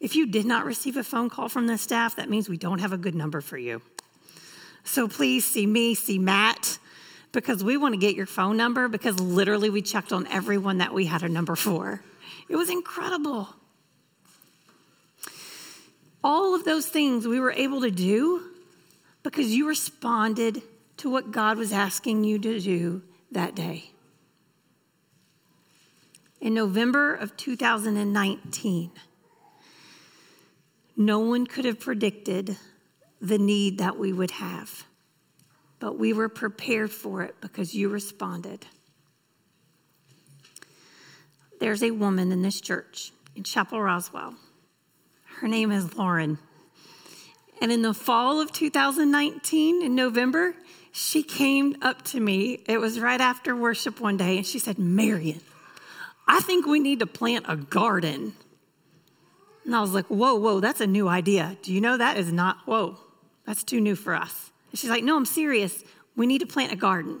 If 0.00 0.14
you 0.14 0.26
did 0.26 0.46
not 0.46 0.64
receive 0.64 0.96
a 0.96 1.02
phone 1.02 1.30
call 1.30 1.48
from 1.48 1.66
the 1.66 1.78
staff, 1.78 2.16
that 2.16 2.28
means 2.28 2.48
we 2.48 2.56
don't 2.56 2.78
have 2.80 2.92
a 2.92 2.98
good 2.98 3.14
number 3.14 3.40
for 3.40 3.58
you. 3.58 3.82
So 4.84 5.08
please 5.08 5.44
see 5.44 5.66
me, 5.66 5.94
see 5.94 6.18
Matt, 6.18 6.78
because 7.32 7.64
we 7.64 7.76
want 7.76 7.94
to 7.94 7.98
get 7.98 8.14
your 8.14 8.26
phone 8.26 8.56
number 8.56 8.88
because 8.88 9.18
literally 9.20 9.70
we 9.70 9.82
checked 9.82 10.12
on 10.12 10.26
everyone 10.28 10.78
that 10.78 10.94
we 10.94 11.06
had 11.06 11.22
a 11.22 11.28
number 11.28 11.56
for. 11.56 12.02
It 12.48 12.56
was 12.56 12.70
incredible. 12.70 13.48
All 16.22 16.54
of 16.54 16.64
those 16.64 16.86
things 16.86 17.26
we 17.26 17.40
were 17.40 17.52
able 17.52 17.82
to 17.82 17.90
do 17.90 18.42
because 19.22 19.50
you 19.54 19.68
responded 19.68 20.62
to 20.98 21.10
what 21.10 21.32
God 21.32 21.58
was 21.58 21.72
asking 21.72 22.24
you 22.24 22.38
to 22.38 22.60
do 22.60 23.02
that 23.30 23.54
day. 23.54 23.90
In 26.40 26.54
November 26.54 27.14
of 27.14 27.36
2019, 27.36 28.90
no 30.96 31.18
one 31.18 31.46
could 31.46 31.64
have 31.64 31.80
predicted 31.80 32.56
the 33.20 33.38
need 33.38 33.78
that 33.78 33.98
we 33.98 34.12
would 34.12 34.32
have, 34.32 34.84
but 35.80 35.98
we 35.98 36.12
were 36.12 36.28
prepared 36.28 36.90
for 36.90 37.22
it 37.22 37.34
because 37.40 37.74
you 37.74 37.88
responded. 37.88 38.66
There's 41.60 41.82
a 41.82 41.90
woman 41.90 42.30
in 42.30 42.42
this 42.42 42.60
church 42.60 43.12
in 43.34 43.42
Chapel 43.42 43.82
Roswell. 43.82 44.34
Her 45.40 45.48
name 45.48 45.72
is 45.72 45.96
Lauren. 45.96 46.38
And 47.60 47.72
in 47.72 47.82
the 47.82 47.94
fall 47.94 48.40
of 48.40 48.52
2019, 48.52 49.82
in 49.82 49.94
November, 49.96 50.54
she 50.92 51.22
came 51.22 51.76
up 51.82 52.02
to 52.06 52.20
me. 52.20 52.62
It 52.66 52.78
was 52.78 52.98
right 53.00 53.20
after 53.20 53.54
worship 53.54 54.00
one 54.00 54.16
day, 54.16 54.36
and 54.36 54.46
she 54.46 54.58
said, 54.58 54.78
Marion, 54.78 55.40
I 56.26 56.40
think 56.40 56.66
we 56.66 56.80
need 56.80 57.00
to 57.00 57.06
plant 57.06 57.46
a 57.48 57.56
garden. 57.56 58.34
And 59.64 59.76
I 59.76 59.80
was 59.80 59.92
like, 59.92 60.06
whoa, 60.06 60.34
whoa, 60.34 60.60
that's 60.60 60.80
a 60.80 60.86
new 60.86 61.08
idea. 61.08 61.56
Do 61.62 61.72
you 61.72 61.80
know 61.80 61.96
that 61.96 62.16
is 62.16 62.32
not, 62.32 62.58
whoa, 62.66 62.98
that's 63.46 63.64
too 63.64 63.80
new 63.80 63.96
for 63.96 64.14
us. 64.14 64.50
And 64.70 64.78
she's 64.78 64.90
like, 64.90 65.04
no, 65.04 65.16
I'm 65.16 65.26
serious. 65.26 65.82
We 66.16 66.26
need 66.26 66.40
to 66.40 66.46
plant 66.46 66.72
a 66.72 66.76
garden. 66.76 67.20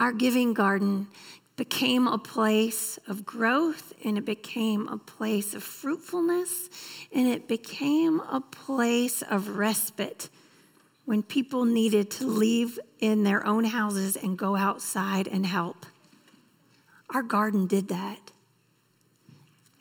Our 0.00 0.12
giving 0.12 0.52
garden 0.52 1.06
became 1.56 2.08
a 2.08 2.18
place 2.18 2.98
of 3.06 3.24
growth 3.24 3.92
and 4.04 4.18
it 4.18 4.24
became 4.24 4.88
a 4.88 4.98
place 4.98 5.54
of 5.54 5.62
fruitfulness 5.62 6.68
and 7.12 7.28
it 7.28 7.46
became 7.46 8.20
a 8.20 8.40
place 8.40 9.22
of 9.22 9.56
respite 9.56 10.28
when 11.04 11.22
people 11.22 11.64
needed 11.64 12.10
to 12.10 12.26
leave 12.26 12.78
in 12.98 13.22
their 13.22 13.46
own 13.46 13.64
houses 13.64 14.16
and 14.16 14.38
go 14.38 14.56
outside 14.56 15.28
and 15.28 15.46
help. 15.46 15.86
Our 17.10 17.22
garden 17.22 17.66
did 17.66 17.88
that. 17.88 18.32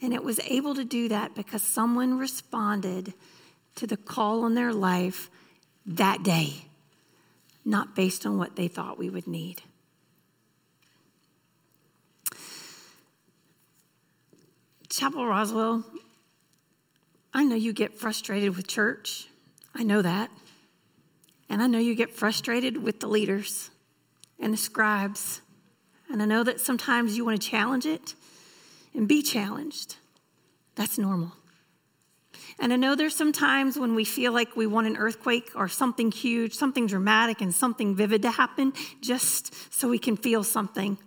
And 0.02 0.14
it 0.14 0.24
was 0.24 0.40
able 0.42 0.76
to 0.76 0.84
do 0.84 1.08
that 1.08 1.34
because 1.34 1.64
someone 1.64 2.18
responded 2.18 3.14
to 3.76 3.88
the 3.88 3.98
call 3.98 4.44
on 4.44 4.54
their 4.54 4.74
life 4.74 5.32
that 5.86 6.24
day, 6.24 6.66
not 7.66 7.96
based 7.96 8.26
on 8.26 8.38
what 8.38 8.58
they 8.58 8.68
thought 8.68 9.00
we 9.00 9.10
would 9.10 9.28
need. 9.28 9.64
Chapel 14.94 15.26
Roswell, 15.26 15.84
I 17.34 17.46
know 17.46 17.56
you 17.56 17.74
get 17.74 17.96
frustrated 17.96 18.56
with 18.56 18.68
church. 18.68 19.26
I 19.74 19.82
know 19.82 20.04
that. 20.04 20.30
And 21.50 21.64
I 21.64 21.68
know 21.68 21.80
you 21.80 21.96
get 21.96 22.12
frustrated 22.12 22.78
with 22.78 23.00
the 23.00 23.08
leaders 23.08 23.72
and 24.40 24.54
the 24.54 24.58
scribes. 24.58 25.42
And 26.12 26.22
I 26.22 26.26
know 26.26 26.44
that 26.44 26.60
sometimes 26.60 27.18
you 27.18 27.26
want 27.26 27.42
to 27.42 27.48
challenge 27.50 27.88
it 27.88 28.14
and 28.94 29.08
be 29.08 29.24
challenged. 29.24 29.96
That's 30.76 31.00
normal. 31.00 31.32
And 32.60 32.72
I 32.72 32.76
know 32.76 32.94
there's 32.94 33.16
some 33.16 33.34
times 33.34 33.80
when 33.80 33.96
we 33.96 34.06
feel 34.06 34.32
like 34.32 34.56
we 34.56 34.68
want 34.68 34.86
an 34.86 34.98
earthquake 34.98 35.50
or 35.56 35.68
something 35.68 36.12
huge, 36.12 36.54
something 36.54 36.86
dramatic, 36.86 37.42
and 37.42 37.52
something 37.52 37.96
vivid 37.96 38.22
to 38.22 38.30
happen 38.30 38.74
just 39.02 39.74
so 39.74 39.90
we 39.90 39.98
can 39.98 40.18
feel 40.18 40.44
something. 40.44 41.00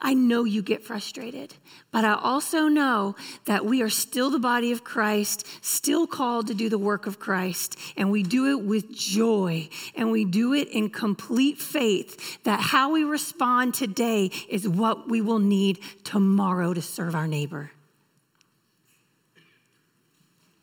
I 0.00 0.14
know 0.14 0.44
you 0.44 0.62
get 0.62 0.82
frustrated, 0.82 1.54
but 1.90 2.04
I 2.04 2.14
also 2.14 2.68
know 2.68 3.14
that 3.44 3.64
we 3.64 3.82
are 3.82 3.90
still 3.90 4.30
the 4.30 4.38
body 4.38 4.72
of 4.72 4.84
Christ, 4.84 5.46
still 5.60 6.06
called 6.06 6.48
to 6.48 6.54
do 6.54 6.68
the 6.68 6.78
work 6.78 7.06
of 7.06 7.18
Christ, 7.18 7.78
and 7.96 8.10
we 8.10 8.22
do 8.22 8.50
it 8.50 8.64
with 8.64 8.92
joy, 8.92 9.68
and 9.94 10.10
we 10.10 10.24
do 10.24 10.54
it 10.54 10.68
in 10.68 10.90
complete 10.90 11.58
faith 11.58 12.42
that 12.44 12.60
how 12.60 12.92
we 12.92 13.04
respond 13.04 13.74
today 13.74 14.30
is 14.48 14.68
what 14.68 15.08
we 15.08 15.20
will 15.20 15.38
need 15.38 15.78
tomorrow 16.04 16.74
to 16.74 16.82
serve 16.82 17.14
our 17.14 17.28
neighbor. 17.28 17.70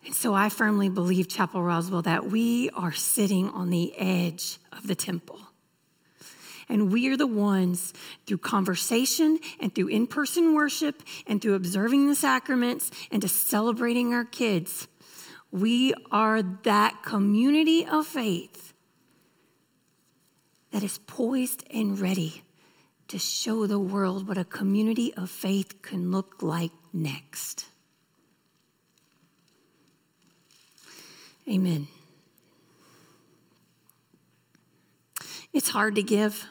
And 0.05 0.15
so 0.15 0.33
I 0.33 0.49
firmly 0.49 0.89
believe, 0.89 1.27
Chapel 1.27 1.61
Roswell, 1.61 2.01
that 2.01 2.25
we 2.25 2.71
are 2.71 2.93
sitting 2.93 3.47
on 3.49 3.69
the 3.69 3.95
edge 3.95 4.57
of 4.71 4.87
the 4.87 4.95
temple. 4.95 5.39
And 6.69 6.91
we 6.91 7.11
are 7.11 7.17
the 7.17 7.27
ones 7.27 7.93
through 8.27 8.37
conversation 8.37 9.39
and 9.59 9.73
through 9.73 9.87
in 9.87 10.05
person 10.05 10.53
worship 10.53 11.01
and 11.25 11.41
through 11.41 11.55
observing 11.55 12.07
the 12.07 12.15
sacraments 12.15 12.91
and 13.11 13.21
to 13.23 13.27
celebrating 13.27 14.13
our 14.13 14.23
kids. 14.23 14.87
We 15.51 15.95
are 16.11 16.43
that 16.43 17.01
community 17.01 17.85
of 17.85 18.05
faith 18.05 18.73
that 20.71 20.83
is 20.83 20.99
poised 20.99 21.63
and 21.73 21.99
ready 21.99 22.43
to 23.07 23.17
show 23.17 23.65
the 23.65 23.79
world 23.79 24.27
what 24.27 24.37
a 24.37 24.45
community 24.45 25.11
of 25.15 25.31
faith 25.31 25.81
can 25.81 26.11
look 26.11 26.43
like 26.43 26.71
next. 26.93 27.65
Amen. 31.49 31.87
It's 35.51 35.69
hard 35.69 35.95
to 35.95 36.03
give. 36.03 36.45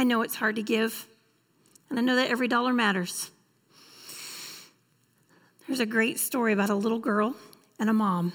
I 0.00 0.04
know 0.04 0.22
it's 0.22 0.34
hard 0.34 0.56
to 0.56 0.62
give, 0.62 1.06
and 1.90 1.98
I 1.98 2.02
know 2.02 2.16
that 2.16 2.30
every 2.30 2.48
dollar 2.48 2.72
matters. 2.72 3.30
There's 5.66 5.80
a 5.80 5.84
great 5.84 6.18
story 6.18 6.54
about 6.54 6.70
a 6.70 6.74
little 6.74 6.98
girl 6.98 7.36
and 7.78 7.90
a 7.90 7.92
mom. 7.92 8.32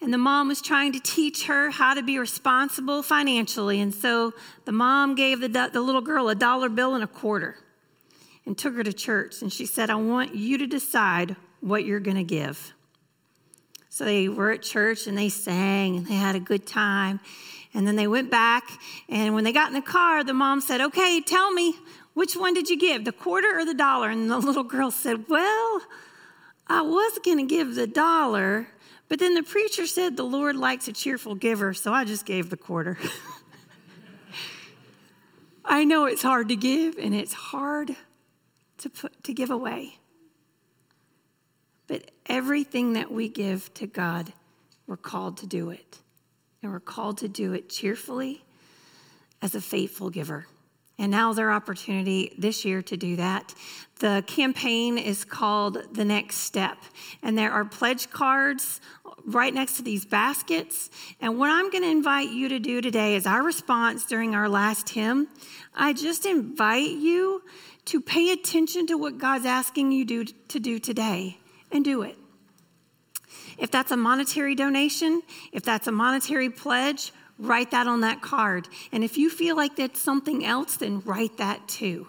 And 0.00 0.14
the 0.14 0.18
mom 0.18 0.46
was 0.46 0.62
trying 0.62 0.92
to 0.92 1.00
teach 1.00 1.46
her 1.46 1.70
how 1.70 1.94
to 1.94 2.04
be 2.04 2.20
responsible 2.20 3.02
financially. 3.02 3.80
And 3.80 3.92
so 3.92 4.32
the 4.64 4.70
mom 4.70 5.16
gave 5.16 5.40
the, 5.40 5.48
the 5.48 5.80
little 5.80 6.00
girl 6.00 6.28
a 6.28 6.36
dollar 6.36 6.68
bill 6.68 6.94
and 6.94 7.02
a 7.02 7.08
quarter 7.08 7.56
and 8.46 8.56
took 8.56 8.76
her 8.76 8.84
to 8.84 8.92
church. 8.92 9.42
And 9.42 9.52
she 9.52 9.66
said, 9.66 9.90
I 9.90 9.96
want 9.96 10.36
you 10.36 10.56
to 10.58 10.68
decide 10.68 11.34
what 11.60 11.84
you're 11.84 11.98
going 11.98 12.16
to 12.16 12.22
give. 12.22 12.74
So 13.88 14.04
they 14.04 14.28
were 14.28 14.52
at 14.52 14.62
church 14.62 15.08
and 15.08 15.18
they 15.18 15.30
sang 15.30 15.96
and 15.96 16.06
they 16.06 16.14
had 16.14 16.36
a 16.36 16.40
good 16.40 16.64
time. 16.64 17.18
And 17.74 17.86
then 17.86 17.96
they 17.96 18.06
went 18.06 18.30
back, 18.30 18.64
and 19.08 19.34
when 19.34 19.44
they 19.44 19.52
got 19.52 19.68
in 19.68 19.74
the 19.74 19.80
car, 19.80 20.22
the 20.22 20.34
mom 20.34 20.60
said, 20.60 20.80
Okay, 20.80 21.22
tell 21.22 21.52
me, 21.52 21.74
which 22.12 22.36
one 22.36 22.52
did 22.52 22.68
you 22.68 22.78
give, 22.78 23.04
the 23.04 23.12
quarter 23.12 23.58
or 23.58 23.64
the 23.64 23.74
dollar? 23.74 24.10
And 24.10 24.30
the 24.30 24.38
little 24.38 24.64
girl 24.64 24.90
said, 24.90 25.28
Well, 25.28 25.80
I 26.66 26.82
was 26.82 27.18
going 27.24 27.38
to 27.38 27.44
give 27.44 27.74
the 27.74 27.86
dollar, 27.86 28.68
but 29.08 29.18
then 29.18 29.34
the 29.34 29.42
preacher 29.42 29.86
said 29.86 30.16
the 30.16 30.22
Lord 30.22 30.56
likes 30.56 30.88
a 30.88 30.92
cheerful 30.92 31.34
giver, 31.34 31.72
so 31.72 31.92
I 31.92 32.04
just 32.04 32.26
gave 32.26 32.50
the 32.50 32.56
quarter. 32.56 32.98
I 35.64 35.84
know 35.84 36.06
it's 36.06 36.22
hard 36.22 36.48
to 36.48 36.56
give 36.56 36.98
and 36.98 37.14
it's 37.14 37.32
hard 37.32 37.94
to, 38.78 38.90
put, 38.90 39.24
to 39.24 39.32
give 39.32 39.50
away. 39.50 39.98
But 41.86 42.10
everything 42.26 42.94
that 42.94 43.12
we 43.12 43.28
give 43.28 43.72
to 43.74 43.86
God, 43.86 44.32
we're 44.86 44.96
called 44.96 45.36
to 45.38 45.46
do 45.46 45.70
it 45.70 45.98
and 46.62 46.72
we're 46.72 46.80
called 46.80 47.18
to 47.18 47.28
do 47.28 47.52
it 47.52 47.68
cheerfully 47.68 48.44
as 49.40 49.54
a 49.54 49.60
faithful 49.60 50.10
giver. 50.10 50.46
And 50.98 51.10
now 51.10 51.28
now's 51.28 51.38
our 51.38 51.50
opportunity 51.50 52.34
this 52.38 52.64
year 52.64 52.82
to 52.82 52.96
do 52.96 53.16
that. 53.16 53.54
The 53.98 54.22
campaign 54.26 54.98
is 54.98 55.24
called 55.24 55.82
The 55.92 56.04
Next 56.04 56.36
Step, 56.36 56.78
and 57.22 57.36
there 57.36 57.50
are 57.50 57.64
pledge 57.64 58.10
cards 58.10 58.80
right 59.24 59.52
next 59.52 59.76
to 59.78 59.82
these 59.82 60.04
baskets. 60.04 60.90
And 61.20 61.38
what 61.38 61.50
I'm 61.50 61.70
going 61.70 61.82
to 61.82 61.90
invite 61.90 62.30
you 62.30 62.48
to 62.50 62.58
do 62.58 62.80
today 62.80 63.16
is 63.16 63.26
our 63.26 63.42
response 63.42 64.04
during 64.06 64.34
our 64.34 64.48
last 64.48 64.90
hymn. 64.90 65.28
I 65.74 65.92
just 65.92 66.26
invite 66.26 66.90
you 66.90 67.42
to 67.86 68.00
pay 68.00 68.30
attention 68.30 68.86
to 68.88 68.94
what 68.96 69.18
God's 69.18 69.46
asking 69.46 69.92
you 69.92 70.04
do, 70.04 70.24
to 70.24 70.60
do 70.60 70.78
today 70.78 71.38
and 71.70 71.84
do 71.84 72.02
it. 72.02 72.16
If 73.62 73.70
that's 73.70 73.92
a 73.92 73.96
monetary 73.96 74.56
donation, 74.56 75.22
if 75.52 75.62
that's 75.62 75.86
a 75.86 75.92
monetary 75.92 76.50
pledge, 76.50 77.12
write 77.38 77.70
that 77.70 77.86
on 77.86 78.00
that 78.00 78.20
card. 78.20 78.66
And 78.90 79.04
if 79.04 79.16
you 79.16 79.30
feel 79.30 79.54
like 79.54 79.76
that's 79.76 80.00
something 80.00 80.44
else, 80.44 80.78
then 80.78 81.00
write 81.04 81.36
that 81.36 81.68
too. 81.68 82.08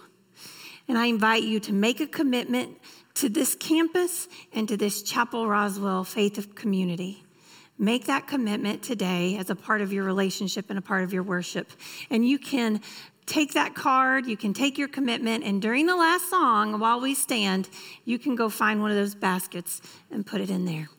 And 0.87 0.97
I 0.97 1.05
invite 1.05 1.43
you 1.43 1.59
to 1.59 1.71
make 1.71 1.99
a 1.99 2.07
commitment 2.07 2.79
to 3.13 3.29
this 3.29 3.53
campus 3.53 4.27
and 4.51 4.67
to 4.67 4.75
this 4.75 5.03
Chapel 5.03 5.47
Roswell 5.47 6.03
faith 6.03 6.39
of 6.39 6.55
community. 6.55 7.23
Make 7.77 8.05
that 8.05 8.25
commitment 8.25 8.81
today 8.81 9.37
as 9.37 9.51
a 9.51 9.55
part 9.55 9.81
of 9.81 9.93
your 9.93 10.05
relationship 10.05 10.71
and 10.71 10.79
a 10.79 10.81
part 10.81 11.03
of 11.03 11.13
your 11.13 11.21
worship. 11.21 11.71
And 12.09 12.27
you 12.27 12.39
can 12.39 12.81
take 13.27 13.53
that 13.53 13.75
card, 13.75 14.25
you 14.25 14.37
can 14.37 14.55
take 14.55 14.79
your 14.79 14.87
commitment, 14.87 15.43
and 15.43 15.61
during 15.61 15.85
the 15.85 15.95
last 15.95 16.31
song, 16.31 16.79
while 16.79 16.99
we 16.99 17.13
stand, 17.13 17.69
you 18.05 18.17
can 18.17 18.35
go 18.35 18.49
find 18.49 18.81
one 18.81 18.89
of 18.89 18.97
those 18.97 19.13
baskets 19.13 19.83
and 20.09 20.25
put 20.25 20.41
it 20.41 20.49
in 20.49 20.65
there. 20.65 20.89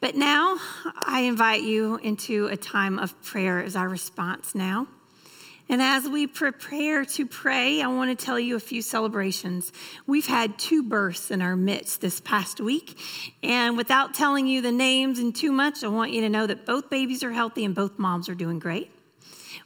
But 0.00 0.14
now 0.14 0.58
I 0.94 1.20
invite 1.20 1.62
you 1.62 1.96
into 1.96 2.46
a 2.46 2.56
time 2.56 2.98
of 2.98 3.20
prayer 3.22 3.62
as 3.62 3.76
our 3.76 3.88
response 3.88 4.54
now. 4.54 4.86
And 5.68 5.82
as 5.82 6.08
we 6.08 6.28
prepare 6.28 7.04
to 7.04 7.26
pray, 7.26 7.82
I 7.82 7.88
want 7.88 8.16
to 8.16 8.24
tell 8.24 8.38
you 8.38 8.54
a 8.54 8.60
few 8.60 8.82
celebrations. 8.82 9.72
We've 10.06 10.26
had 10.26 10.58
two 10.58 10.84
births 10.84 11.32
in 11.32 11.42
our 11.42 11.56
midst 11.56 12.00
this 12.00 12.20
past 12.20 12.60
week. 12.60 12.96
And 13.42 13.76
without 13.76 14.14
telling 14.14 14.46
you 14.46 14.62
the 14.62 14.70
names 14.70 15.18
and 15.18 15.34
too 15.34 15.50
much, 15.50 15.82
I 15.82 15.88
want 15.88 16.12
you 16.12 16.20
to 16.20 16.28
know 16.28 16.46
that 16.46 16.66
both 16.66 16.88
babies 16.88 17.24
are 17.24 17.32
healthy 17.32 17.64
and 17.64 17.74
both 17.74 17.98
moms 17.98 18.28
are 18.28 18.34
doing 18.34 18.60
great. 18.60 18.92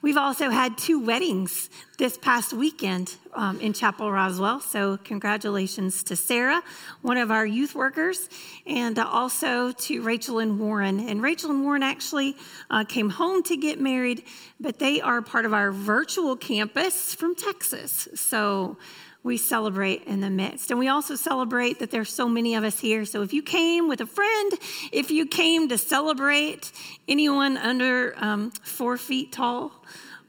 We've 0.03 0.17
also 0.17 0.49
had 0.49 0.79
two 0.79 1.05
weddings 1.05 1.69
this 1.99 2.17
past 2.17 2.55
weekend 2.55 3.15
um, 3.35 3.61
in 3.61 3.75
Chapel 3.75 4.11
Roswell. 4.11 4.61
So, 4.61 4.97
congratulations 4.97 6.03
to 6.05 6.17
Sarah, 6.17 6.63
one 7.03 7.19
of 7.19 7.31
our 7.31 7.45
youth 7.45 7.75
workers, 7.75 8.31
and 8.65 8.99
uh, 8.99 9.07
also 9.07 9.73
to 9.73 10.01
Rachel 10.01 10.39
and 10.39 10.59
Warren. 10.59 11.07
And 11.07 11.21
Rachel 11.23 11.51
and 11.51 11.63
Warren 11.63 11.83
actually 11.83 12.35
uh, 12.71 12.85
came 12.85 13.11
home 13.11 13.43
to 13.43 13.59
get 13.59 13.79
married, 13.79 14.25
but 14.59 14.79
they 14.79 15.03
are 15.03 15.21
part 15.21 15.45
of 15.45 15.53
our 15.53 15.71
virtual 15.71 16.35
campus 16.35 17.15
from 17.15 17.35
Texas. 17.35 18.09
So, 18.15 18.79
we 19.23 19.37
celebrate 19.37 20.05
in 20.05 20.21
the 20.21 20.31
midst. 20.31 20.71
And 20.71 20.79
we 20.79 20.89
also 20.89 21.15
celebrate 21.15 21.79
that 21.81 21.91
there's 21.91 22.13
so 22.13 22.29
many 22.29 22.55
of 22.55 22.65
us 22.65 22.79
here. 22.79 23.05
So 23.05 23.23
if 23.23 23.33
you 23.33 23.43
came 23.43 23.89
with 23.89 24.01
a 24.01 24.07
friend, 24.07 24.53
if 24.93 25.11
you 25.11 25.27
came 25.27 25.69
to 25.69 25.79
celebrate 25.79 26.73
anyone 27.07 27.57
under 27.57 28.15
um, 28.17 28.51
four 28.63 28.97
feet 28.97 29.33
tall, 29.33 29.73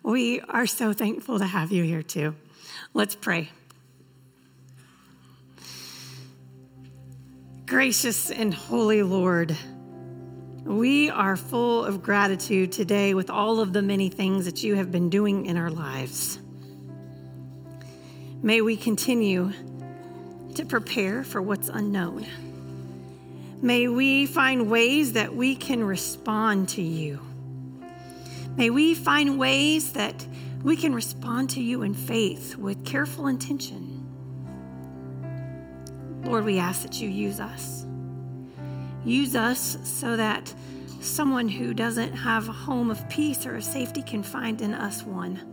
we 0.04 0.41
are 0.41 0.67
so 0.67 0.93
thankful 0.93 1.39
to 1.39 1.45
have 1.45 1.71
you 1.71 1.84
here 1.84 2.04
too. 2.04 2.36
Let's 2.93 3.15
pray. 3.15 3.49
Gracious 7.65 8.30
and 8.30 8.54
holy 8.54 9.01
Lord, 9.01 9.56
we 10.65 11.10
are 11.10 11.38
full 11.38 11.86
of 11.86 12.04
gratitude 12.04 12.73
today 12.73 13.13
with 13.13 13.30
all 13.30 13.62
of 13.62 13.71
the 13.71 13.82
many 13.82 14.10
things 14.10 14.43
that 14.43 14.62
you 14.62 14.75
have 14.75 14.91
been 14.91 15.10
doing 15.10 15.45
in 15.45 15.56
our 15.56 15.69
lives. 15.69 16.38
May 18.43 18.62
we 18.62 18.75
continue 18.75 19.51
to 20.56 20.65
prepare 20.65 21.23
for 21.23 21.43
what's 21.43 21.69
unknown. 21.69 22.25
May 23.62 23.88
we 23.88 24.25
find 24.25 24.67
ways 24.67 25.13
that 25.13 25.36
we 25.36 25.56
can 25.56 25.84
respond 25.84 26.69
to 26.69 26.82
you. 26.82 27.21
May 28.58 28.71
we 28.71 28.95
find 28.95 29.38
ways 29.38 29.93
that 29.93 30.25
we 30.63 30.75
can 30.75 30.95
respond 30.95 31.51
to 31.51 31.62
you 31.62 31.84
in 31.84 31.93
faith 31.93 32.56
with 32.56 32.84
careful 32.84 33.27
intention. 33.27 34.08
Lord, 36.23 36.43
we 36.43 36.58
ask 36.58 36.82
that 36.82 36.99
you 36.99 37.10
use 37.10 37.39
us. 37.39 37.86
Use 39.06 39.36
us 39.36 39.77
so 39.84 40.17
that 40.17 40.51
someone 40.99 41.47
who 41.47 41.75
doesn't 41.75 42.13
have 42.13 42.49
a 42.49 42.54
home 42.54 42.89
of 42.89 43.08
peace 43.08 43.45
or 43.45 43.58
of 43.58 43.63
safety 43.63 44.01
can 44.01 44.23
find 44.23 44.62
in 44.62 44.73
us 44.73 45.04
one. 45.04 45.51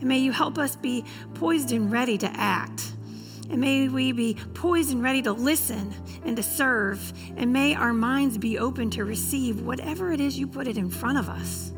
And 0.00 0.04
may 0.04 0.18
you 0.18 0.32
help 0.32 0.58
us 0.58 0.76
be 0.76 1.04
poised 1.34 1.72
and 1.72 1.90
ready 1.90 2.18
to 2.18 2.30
act. 2.32 2.92
And 3.48 3.60
may 3.60 3.88
we 3.88 4.12
be 4.12 4.34
poised 4.54 4.90
and 4.92 5.02
ready 5.02 5.22
to 5.22 5.32
listen 5.32 5.94
and 6.24 6.36
to 6.36 6.42
serve. 6.42 7.12
And 7.36 7.52
may 7.52 7.74
our 7.74 7.92
minds 7.92 8.38
be 8.38 8.58
open 8.58 8.90
to 8.90 9.04
receive 9.04 9.60
whatever 9.60 10.12
it 10.12 10.20
is 10.20 10.38
you 10.38 10.46
put 10.46 10.66
it 10.66 10.76
in 10.76 10.90
front 10.90 11.18
of 11.18 11.28
us. 11.28 11.72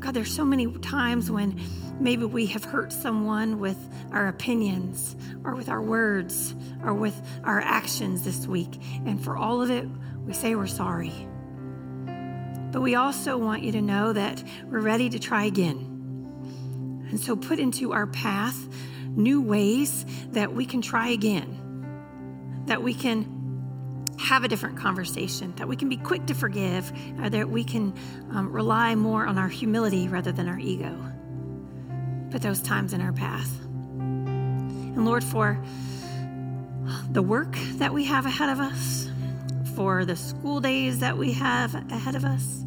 God, 0.00 0.12
there's 0.12 0.34
so 0.34 0.44
many 0.44 0.70
times 0.80 1.30
when 1.30 1.58
maybe 1.98 2.26
we 2.26 2.44
have 2.46 2.64
hurt 2.64 2.92
someone 2.92 3.58
with 3.58 3.78
our 4.12 4.28
opinions 4.28 5.16
or 5.44 5.54
with 5.54 5.68
our 5.68 5.80
words 5.80 6.54
or 6.82 6.92
with 6.92 7.18
our 7.44 7.60
actions 7.60 8.22
this 8.24 8.46
week. 8.46 8.80
And 9.06 9.22
for 9.22 9.36
all 9.36 9.62
of 9.62 9.70
it, 9.70 9.88
we 10.26 10.34
say 10.34 10.56
we're 10.56 10.66
sorry. 10.66 11.12
But 12.70 12.82
we 12.82 12.96
also 12.96 13.38
want 13.38 13.62
you 13.62 13.72
to 13.72 13.80
know 13.80 14.12
that 14.12 14.42
we're 14.66 14.80
ready 14.80 15.08
to 15.08 15.18
try 15.18 15.44
again. 15.44 15.93
And 17.10 17.20
so 17.20 17.36
put 17.36 17.58
into 17.58 17.92
our 17.92 18.06
path 18.06 18.56
new 19.16 19.40
ways 19.40 20.04
that 20.32 20.52
we 20.52 20.66
can 20.66 20.82
try 20.82 21.08
again, 21.08 22.64
that 22.66 22.82
we 22.82 22.94
can 22.94 23.34
have 24.18 24.44
a 24.44 24.48
different 24.48 24.76
conversation, 24.76 25.52
that 25.56 25.68
we 25.68 25.76
can 25.76 25.88
be 25.88 25.96
quick 25.96 26.26
to 26.26 26.34
forgive, 26.34 26.92
or 27.20 27.28
that 27.28 27.48
we 27.48 27.64
can 27.64 27.94
um, 28.30 28.50
rely 28.50 28.94
more 28.94 29.26
on 29.26 29.38
our 29.38 29.48
humility 29.48 30.08
rather 30.08 30.32
than 30.32 30.48
our 30.48 30.58
ego. 30.58 30.96
Put 32.30 32.42
those 32.42 32.60
times 32.60 32.92
in 32.92 33.00
our 33.00 33.12
path. 33.12 33.50
And 33.64 35.04
Lord, 35.04 35.24
for 35.24 35.62
the 37.10 37.22
work 37.22 37.56
that 37.76 37.92
we 37.92 38.04
have 38.04 38.26
ahead 38.26 38.48
of 38.48 38.60
us, 38.60 39.10
for 39.74 40.04
the 40.04 40.16
school 40.16 40.60
days 40.60 41.00
that 41.00 41.16
we 41.16 41.32
have 41.32 41.74
ahead 41.90 42.14
of 42.14 42.24
us, 42.24 42.63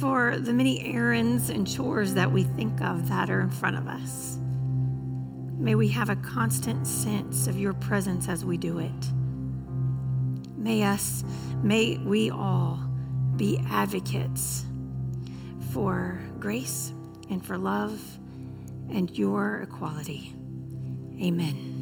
for 0.00 0.38
the 0.38 0.52
many 0.52 0.94
errands 0.94 1.50
and 1.50 1.68
chores 1.68 2.14
that 2.14 2.32
we 2.32 2.42
think 2.42 2.80
of 2.80 3.08
that 3.10 3.28
are 3.28 3.42
in 3.42 3.50
front 3.50 3.76
of 3.76 3.86
us. 3.86 4.38
May 5.58 5.74
we 5.74 5.88
have 5.88 6.08
a 6.08 6.16
constant 6.16 6.86
sense 6.86 7.46
of 7.46 7.58
your 7.58 7.74
presence 7.74 8.26
as 8.26 8.42
we 8.42 8.56
do 8.56 8.78
it. 8.78 9.12
May 10.56 10.84
us, 10.84 11.22
may 11.62 11.98
we 11.98 12.30
all 12.30 12.80
be 13.36 13.60
advocates 13.68 14.64
for 15.72 16.18
grace 16.38 16.92
and 17.28 17.44
for 17.44 17.58
love 17.58 18.00
and 18.88 19.10
your 19.16 19.60
equality. 19.60 20.34
Amen. 21.20 21.79